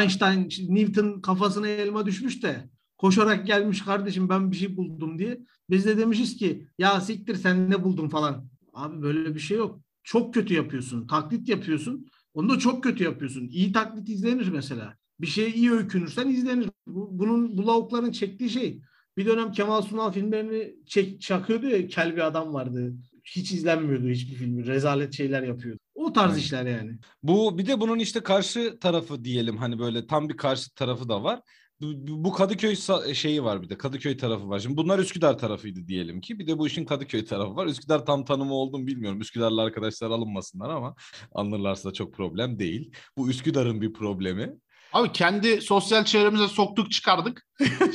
Einstein, 0.00 0.48
Newton 0.74 1.20
kafasına 1.20 1.68
elma 1.68 2.06
düşmüş 2.06 2.42
de 2.42 2.70
koşarak 2.98 3.46
gelmiş 3.46 3.82
kardeşim 3.82 4.28
ben 4.28 4.50
bir 4.50 4.56
şey 4.56 4.76
buldum 4.76 5.18
diye. 5.18 5.40
Biz 5.70 5.86
de 5.86 5.98
demişiz 5.98 6.36
ki 6.36 6.68
ya 6.78 7.00
siktir 7.00 7.34
sen 7.34 7.70
ne 7.70 7.84
buldun 7.84 8.08
falan. 8.08 8.48
Abi 8.72 9.02
böyle 9.02 9.34
bir 9.34 9.40
şey 9.40 9.58
yok. 9.58 9.80
Çok 10.04 10.34
kötü 10.34 10.54
yapıyorsun. 10.54 11.06
Taklit 11.06 11.48
yapıyorsun. 11.48 12.06
Onu 12.34 12.48
da 12.48 12.58
çok 12.58 12.82
kötü 12.84 13.04
yapıyorsun. 13.04 13.48
İyi 13.48 13.72
taklit 13.72 14.08
izlenir 14.08 14.48
mesela. 14.48 14.96
Bir 15.20 15.26
şey 15.26 15.50
iyi 15.50 15.72
öykünürsen 15.72 16.28
izlenir. 16.28 16.68
Bu, 16.86 17.18
bunun 17.18 17.58
bu 17.58 17.66
lavukların 17.66 18.12
çektiği 18.12 18.50
şey. 18.50 18.80
Bir 19.16 19.26
dönem 19.26 19.52
Kemal 19.52 19.82
Sunal 19.82 20.12
filmlerini 20.12 20.74
çek, 20.86 21.20
çakıyordu 21.20 21.66
ya 21.68 21.86
kel 21.86 22.16
bir 22.16 22.26
adam 22.26 22.54
vardı. 22.54 22.94
Hiç 23.24 23.52
izlenmiyordu 23.52 24.08
hiçbir 24.08 24.34
filmi. 24.34 24.66
Rezalet 24.66 25.14
şeyler 25.14 25.42
yapıyordu. 25.42 25.78
O 25.94 26.12
tarz 26.12 26.32
Evet. 26.32 26.42
işler 26.42 26.66
yani. 26.66 26.98
Bu 27.22 27.58
bir 27.58 27.66
de 27.66 27.80
bunun 27.80 27.98
işte 27.98 28.20
karşı 28.20 28.78
tarafı 28.80 29.24
diyelim 29.24 29.56
hani 29.56 29.78
böyle 29.78 30.06
tam 30.06 30.28
bir 30.28 30.36
karşı 30.36 30.74
tarafı 30.74 31.08
da 31.08 31.22
var. 31.22 31.40
Bu, 31.82 32.24
bu 32.24 32.32
Kadıköy 32.32 32.72
sa- 32.72 33.14
şeyi 33.14 33.44
var 33.44 33.62
bir 33.62 33.68
de 33.68 33.78
Kadıköy 33.78 34.16
tarafı 34.16 34.48
var. 34.48 34.58
Şimdi 34.60 34.76
bunlar 34.76 34.98
Üsküdar 34.98 35.38
tarafıydı 35.38 35.88
diyelim 35.88 36.20
ki. 36.20 36.38
Bir 36.38 36.46
de 36.46 36.58
bu 36.58 36.66
işin 36.66 36.84
Kadıköy 36.84 37.24
tarafı 37.24 37.56
var. 37.56 37.66
Üsküdar 37.66 38.06
tam 38.06 38.24
tanımı 38.24 38.54
oldu 38.54 38.78
mu 38.78 38.86
bilmiyorum. 38.86 39.20
Üsküdarlı 39.20 39.62
arkadaşlar 39.62 40.10
alınmasınlar 40.10 40.70
ama 40.70 40.94
anlarlarsa 41.34 41.88
da 41.88 41.92
çok 41.92 42.14
problem 42.14 42.58
değil. 42.58 42.92
Bu 43.16 43.30
Üsküdar'ın 43.30 43.80
bir 43.80 43.92
problemi. 43.92 44.52
Abi 44.92 45.12
kendi 45.12 45.60
sosyal 45.60 46.04
çevremize 46.04 46.48
soktuk 46.48 46.90
çıkardık. 46.90 47.46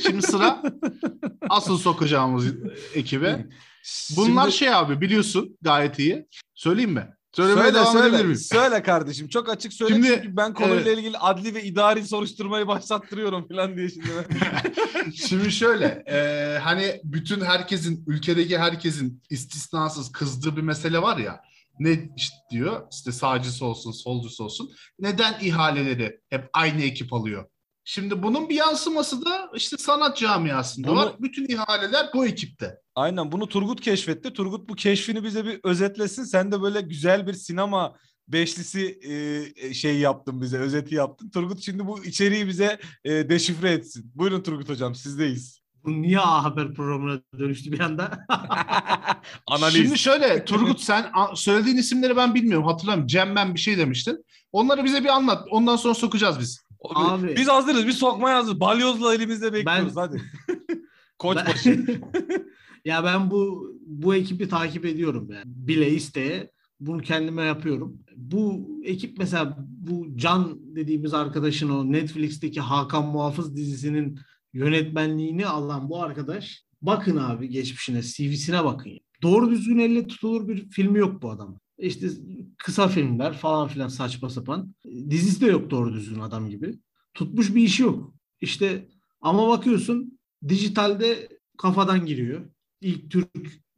Şimdi 0.02 0.22
sıra 0.22 0.62
asıl 1.50 1.78
sokacağımız 1.78 2.54
ekibe. 2.94 3.46
Bunlar 4.16 4.42
Şimdi- 4.42 4.52
şey 4.56 4.74
abi 4.74 5.00
biliyorsun 5.00 5.58
gayet 5.62 5.98
iyi. 5.98 6.26
Söyleyeyim 6.54 6.92
mi? 6.92 7.08
Söylemeye 7.36 7.62
söyle, 7.62 7.74
devam 7.74 7.92
söyle, 7.92 8.08
edebilir 8.08 8.24
miyim? 8.24 8.36
Söyle 8.38 8.82
kardeşim. 8.82 9.28
Çok 9.28 9.48
açık 9.48 9.72
söyle 9.72 9.94
Şimdi, 9.94 10.06
çünkü 10.06 10.36
ben 10.36 10.54
konuyla 10.54 10.90
e, 10.90 10.94
ilgili 10.94 11.18
adli 11.18 11.54
ve 11.54 11.64
idari 11.64 12.06
soruşturmayı 12.06 12.66
başlattırıyorum 12.66 13.48
falan 13.48 13.76
diye 13.76 13.88
şimdi. 13.88 14.08
Şimdi 15.28 15.52
şöyle 15.52 16.04
e, 16.08 16.58
hani 16.58 17.00
bütün 17.04 17.40
herkesin 17.40 18.04
ülkedeki 18.06 18.58
herkesin 18.58 19.22
istisnasız 19.30 20.12
kızdığı 20.12 20.56
bir 20.56 20.62
mesele 20.62 21.02
var 21.02 21.16
ya 21.16 21.40
ne 21.78 22.10
işte 22.16 22.36
diyor 22.50 22.86
işte 22.92 23.12
sağcısı 23.12 23.64
olsun 23.64 23.92
solcusu 23.92 24.44
olsun 24.44 24.70
neden 24.98 25.40
ihaleleri 25.40 26.20
hep 26.30 26.50
aynı 26.52 26.82
ekip 26.82 27.12
alıyor? 27.12 27.46
Şimdi 27.90 28.22
bunun 28.22 28.48
bir 28.48 28.54
yansıması 28.54 29.24
da 29.24 29.50
işte 29.54 29.76
sanat 29.76 30.16
camiasında 30.16 30.88
Bunu- 30.88 30.98
var. 30.98 31.12
Bütün 31.20 31.48
ihaleler 31.48 32.06
bu 32.14 32.26
ekipte. 32.26 32.78
Aynen 32.94 33.32
bunu 33.32 33.48
Turgut 33.48 33.80
keşfetti. 33.80 34.32
Turgut 34.32 34.68
bu 34.68 34.74
keşfini 34.74 35.24
bize 35.24 35.44
bir 35.44 35.60
özetlesin. 35.64 36.24
Sen 36.24 36.52
de 36.52 36.62
böyle 36.62 36.80
güzel 36.80 37.26
bir 37.26 37.32
sinema 37.32 37.96
beşlisi 38.28 38.98
e, 39.02 39.74
şey 39.74 39.98
yaptın 39.98 40.42
bize, 40.42 40.58
özeti 40.58 40.94
yaptın. 40.94 41.30
Turgut 41.30 41.60
şimdi 41.60 41.86
bu 41.86 42.04
içeriği 42.04 42.48
bize 42.48 42.78
e, 43.04 43.28
deşifre 43.28 43.70
etsin. 43.70 44.12
Buyurun 44.14 44.42
Turgut 44.42 44.68
hocam 44.68 44.94
sizdeyiz. 44.94 45.60
Bu 45.84 46.02
niye 46.02 46.20
A 46.20 46.44
Haber 46.44 46.74
programına 46.74 47.20
dönüştü 47.38 47.72
bir 47.72 47.80
anda? 47.80 48.26
Analiz. 49.46 49.76
Şimdi 49.76 49.98
şöyle 49.98 50.44
Turgut 50.44 50.80
sen 50.80 51.12
söylediğin 51.34 51.76
isimleri 51.76 52.16
ben 52.16 52.34
bilmiyorum 52.34 52.66
hatırlamıyorum. 52.66 53.06
Cem 53.06 53.36
ben 53.36 53.54
bir 53.54 53.60
şey 53.60 53.78
demiştin. 53.78 54.24
Onları 54.52 54.84
bize 54.84 55.04
bir 55.04 55.08
anlat. 55.08 55.46
Ondan 55.50 55.76
sonra 55.76 55.94
sokacağız 55.94 56.40
biz. 56.40 56.67
Abi- 56.84 57.36
Biz 57.36 57.48
hazırız. 57.48 57.86
Biz 57.86 57.96
sokmaya 57.96 58.36
hazırız. 58.38 58.60
Balyozla 58.60 59.14
elimizde 59.14 59.52
bekliyoruz. 59.52 59.96
Ben- 59.96 60.00
Hadi. 60.00 60.22
Koçbaşı. 61.18 61.86
Ben- 61.88 62.44
ya 62.84 63.04
ben 63.04 63.30
bu 63.30 63.72
bu 63.86 64.14
ekibi 64.14 64.48
takip 64.48 64.84
ediyorum 64.84 65.28
yani. 65.32 65.44
Bile 65.46 65.90
isteye 65.90 66.50
bunu 66.80 67.02
kendime 67.02 67.42
yapıyorum. 67.42 67.98
Bu 68.16 68.68
ekip 68.84 69.18
mesela 69.18 69.56
bu 69.68 70.06
Can 70.16 70.58
dediğimiz 70.76 71.14
arkadaşın 71.14 71.68
o 71.70 71.92
Netflix'teki 71.92 72.60
Hakan 72.60 73.06
Muhafız 73.06 73.56
dizisinin 73.56 74.18
yönetmenliğini 74.52 75.46
alan 75.46 75.88
bu 75.88 76.02
arkadaş 76.02 76.62
bakın 76.82 77.16
abi 77.16 77.48
geçmişine, 77.48 78.02
CV'sine 78.02 78.64
bakın. 78.64 78.92
Doğru 79.22 79.50
düzgün 79.50 79.78
elle 79.78 80.06
tutulur 80.06 80.48
bir 80.48 80.70
filmi 80.70 80.98
yok 80.98 81.22
bu 81.22 81.30
adam. 81.30 81.60
İşte 81.78 82.08
kısa 82.58 82.88
filmler 82.88 83.32
falan 83.32 83.68
filan 83.68 83.88
saçma 83.88 84.30
sapan. 84.30 84.74
Dizisi 85.10 85.40
de 85.40 85.46
yok 85.46 85.70
doğru 85.70 85.94
düzgün 85.94 86.20
adam 86.20 86.50
gibi. 86.50 86.78
Tutmuş 87.14 87.54
bir 87.54 87.62
işi 87.62 87.82
yok. 87.82 88.14
İşte 88.40 88.88
ama 89.20 89.48
bakıyorsun 89.48 90.18
dijitalde 90.48 91.28
kafadan 91.58 92.06
giriyor. 92.06 92.50
İlk 92.80 93.10
Türk 93.10 93.28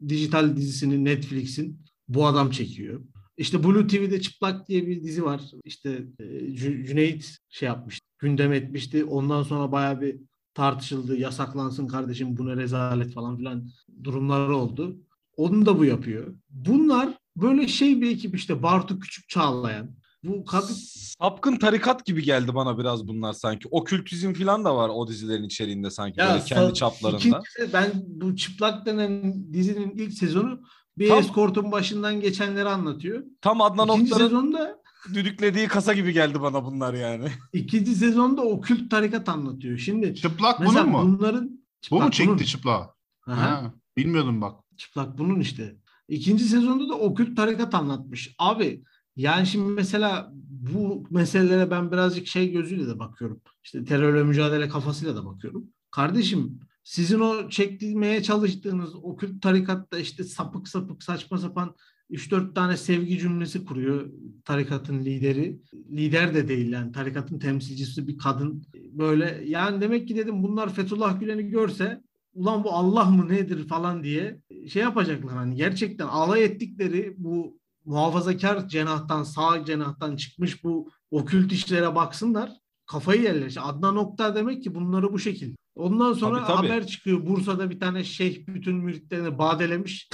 dijital 0.08 0.56
dizisini 0.56 1.04
Netflix'in 1.04 1.84
bu 2.08 2.26
adam 2.26 2.50
çekiyor. 2.50 3.04
İşte 3.36 3.64
Blue 3.64 3.86
TV'de 3.86 4.20
Çıplak 4.20 4.68
diye 4.68 4.86
bir 4.86 5.02
dizi 5.02 5.24
var. 5.24 5.42
İşte 5.64 6.04
e, 6.18 6.24
Cü- 6.24 6.86
Cüneyt 6.86 7.36
şey 7.48 7.66
yapmıştı, 7.66 8.06
gündem 8.18 8.52
etmişti. 8.52 9.04
Ondan 9.04 9.42
sonra 9.42 9.72
bayağı 9.72 10.00
bir 10.00 10.16
tartışıldı. 10.54 11.16
Yasaklansın 11.16 11.86
kardeşim 11.86 12.36
bu 12.36 12.46
ne 12.46 12.56
rezalet 12.56 13.12
falan 13.12 13.36
filan 13.36 13.68
durumları 14.04 14.56
oldu. 14.56 15.00
Onu 15.36 15.66
da 15.66 15.78
bu 15.78 15.84
yapıyor. 15.84 16.34
Bunlar 16.50 17.18
böyle 17.36 17.68
şey 17.68 18.00
bir 18.00 18.10
ekip 18.10 18.36
işte 18.36 18.62
Bartu 18.62 18.98
Küçük 19.00 19.28
Çağlayan. 19.28 19.90
Bu 20.24 20.44
kadın 20.44 20.74
Sapkın 21.18 21.56
tarikat 21.56 22.06
gibi 22.06 22.22
geldi 22.22 22.54
bana 22.54 22.78
biraz 22.78 23.08
bunlar 23.08 23.32
sanki. 23.32 23.68
Okültizm 23.70 24.32
falan 24.32 24.64
da 24.64 24.76
var 24.76 24.90
o 24.94 25.06
dizilerin 25.08 25.44
içeriğinde 25.44 25.90
sanki. 25.90 26.18
böyle 26.18 26.44
kendi 26.44 26.74
çaplarında. 26.74 27.18
ikincisi 27.18 27.72
ben 27.72 27.90
bu 28.06 28.36
Çıplak 28.36 28.86
denen 28.86 29.34
dizinin 29.52 29.90
ilk 29.90 30.12
sezonu 30.12 30.62
bir 30.98 31.08
Tam- 31.08 31.18
eskortun 31.18 31.72
başından 31.72 32.20
geçenleri 32.20 32.68
anlatıyor. 32.68 33.22
Tam 33.40 33.60
Adnan 33.60 33.88
İkinci 33.88 34.12
Oktar'ın 34.12 34.28
sezonda 34.28 34.80
düdüklediği 35.14 35.68
kasa 35.68 35.92
gibi 35.94 36.12
geldi 36.12 36.40
bana 36.40 36.64
bunlar 36.64 36.94
yani. 36.94 37.28
ikinci 37.52 37.94
sezonda 37.94 38.42
okült 38.42 38.90
tarikat 38.90 39.28
anlatıyor. 39.28 39.78
Şimdi 39.78 40.14
Çıplak 40.14 40.60
bunun 40.60 40.88
mu? 40.88 41.00
bunların 41.02 41.48
Bu 41.50 41.60
Çıplak 41.82 42.02
mu 42.04 42.10
çekti 42.10 42.28
bunun. 42.30 42.42
çıplağı? 42.44 42.90
Aha, 43.26 43.50
Ha, 43.50 43.74
bilmiyordum 43.96 44.40
bak. 44.40 44.60
Çıplak 44.76 45.18
bunun 45.18 45.40
işte. 45.40 45.76
İkinci 46.10 46.44
sezonda 46.44 46.88
da 46.88 46.94
okült 46.98 47.36
tarikat 47.36 47.74
anlatmış. 47.74 48.34
Abi 48.38 48.82
Yani 49.16 49.46
şimdi 49.46 49.72
mesela 49.72 50.30
bu 50.48 51.06
meselelere 51.10 51.70
ben 51.70 51.92
birazcık 51.92 52.26
şey 52.26 52.52
gözüyle 52.52 52.86
de 52.86 52.98
bakıyorum. 52.98 53.40
İşte 53.64 53.84
terörle 53.84 54.22
mücadele 54.24 54.68
kafasıyla 54.68 55.16
da 55.16 55.26
bakıyorum. 55.26 55.68
Kardeşim 55.90 56.60
sizin 56.84 57.20
o 57.20 57.48
çektirmeye 57.48 58.22
çalıştığınız 58.22 58.94
o 58.94 59.16
kült 59.16 59.42
tarikatta 59.42 59.98
işte 59.98 60.24
sapık 60.24 60.68
sapık 60.68 61.02
saçma 61.02 61.38
sapan 61.38 61.74
3-4 62.10 62.54
tane 62.54 62.76
sevgi 62.76 63.18
cümlesi 63.18 63.64
kuruyor 63.64 64.10
tarikatın 64.44 65.04
lideri. 65.04 65.60
Lider 65.90 66.34
de 66.34 66.48
değil 66.48 66.72
yani 66.72 66.92
tarikatın 66.92 67.38
temsilcisi 67.38 68.08
bir 68.08 68.18
kadın. 68.18 68.62
Böyle 68.74 69.42
yani 69.46 69.80
demek 69.80 70.08
ki 70.08 70.16
dedim 70.16 70.42
bunlar 70.42 70.74
Fethullah 70.74 71.20
Gülen'i 71.20 71.48
görse 71.48 72.02
ulan 72.34 72.64
bu 72.64 72.72
Allah 72.72 73.04
mı 73.04 73.28
nedir 73.28 73.68
falan 73.68 74.04
diye 74.04 74.40
şey 74.68 74.82
yapacaklar. 74.82 75.34
Hani 75.34 75.56
gerçekten 75.56 76.06
alay 76.06 76.44
ettikleri 76.44 77.14
bu 77.18 77.58
muhafazakar 77.84 78.68
cenahtan 78.68 79.22
sağ 79.22 79.64
cenahtan 79.64 80.16
çıkmış 80.16 80.64
bu 80.64 80.90
okült 81.10 81.52
işlere 81.52 81.94
baksınlar. 81.94 82.50
Kafayı 82.86 83.22
yerler. 83.22 83.46
İşte 83.46 83.60
Adnan 83.60 83.96
Oktar 83.96 84.34
demek 84.36 84.62
ki 84.62 84.74
bunları 84.74 85.12
bu 85.12 85.18
şekilde. 85.18 85.56
Ondan 85.74 86.12
sonra 86.12 86.44
Tabii, 86.44 86.56
tabii. 86.56 86.68
haber 86.68 86.86
çıkıyor. 86.86 87.26
Bursa'da 87.26 87.70
bir 87.70 87.80
tane 87.80 88.04
şeyh 88.04 88.46
bütün 88.46 88.76
müritlerini 88.76 89.38
badelemiş. 89.38 90.08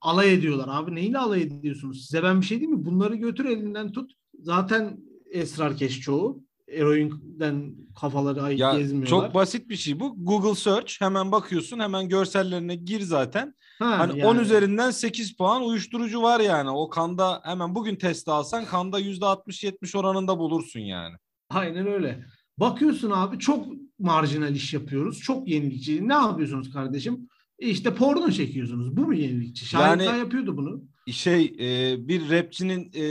alay 0.00 0.34
ediyorlar. 0.34 0.68
Abi 0.70 0.94
neyle 0.94 1.18
alay 1.18 1.42
ediyorsunuz? 1.42 2.04
Size 2.06 2.22
ben 2.22 2.40
bir 2.40 2.46
şey 2.46 2.60
diyeyim 2.60 2.78
mi? 2.78 2.86
Bunları 2.86 3.14
götür 3.16 3.44
elinden 3.44 3.92
tut. 3.92 4.12
Zaten 4.40 4.98
esrarkeş 5.30 6.00
çoğu. 6.00 6.44
Eroinden 6.68 7.74
kafaları 8.00 8.42
ayıp 8.42 8.60
Ya 8.60 8.78
gezmiyorlar. 8.78 9.10
çok 9.10 9.34
basit 9.34 9.68
bir 9.68 9.76
şey 9.76 10.00
bu. 10.00 10.14
Google 10.18 10.54
Search 10.54 11.00
hemen 11.00 11.32
bakıyorsun 11.32 11.78
hemen 11.78 12.08
görsellerine 12.08 12.74
gir 12.76 13.00
zaten. 13.00 13.54
Ha, 13.78 13.98
Hani 13.98 14.18
yani. 14.18 14.26
10 14.28 14.36
üzerinden 14.38 14.90
8 14.90 15.36
puan 15.36 15.62
uyuşturucu 15.64 16.22
var 16.22 16.40
yani. 16.40 16.70
O 16.70 16.88
kanda 16.90 17.40
hemen 17.44 17.74
bugün 17.74 17.96
testi 17.96 18.30
alsan 18.30 18.64
kanda 18.64 19.00
%60-70 19.00 19.98
oranında 19.98 20.38
bulursun 20.38 20.80
yani. 20.80 21.14
Aynen 21.50 21.86
öyle. 21.86 22.24
Bakıyorsun 22.58 23.10
abi 23.10 23.38
çok 23.38 23.66
marjinal 23.98 24.54
iş 24.54 24.74
yapıyoruz. 24.74 25.20
Çok 25.20 25.48
yenilikçi. 25.48 26.08
Ne 26.08 26.14
yapıyorsunuz 26.14 26.72
kardeşim? 26.72 27.28
İşte 27.58 27.94
porno 27.94 28.30
çekiyorsunuz. 28.30 28.96
Bu 28.96 29.00
mu 29.06 29.14
yenilikçi? 29.14 29.66
Şahit 29.66 30.02
Yani- 30.06 30.18
yapıyordu 30.18 30.56
bunu. 30.56 30.82
Şey 31.12 31.44
e, 31.60 31.96
bir 32.08 32.30
rapçinin 32.30 32.90
e, 32.94 33.02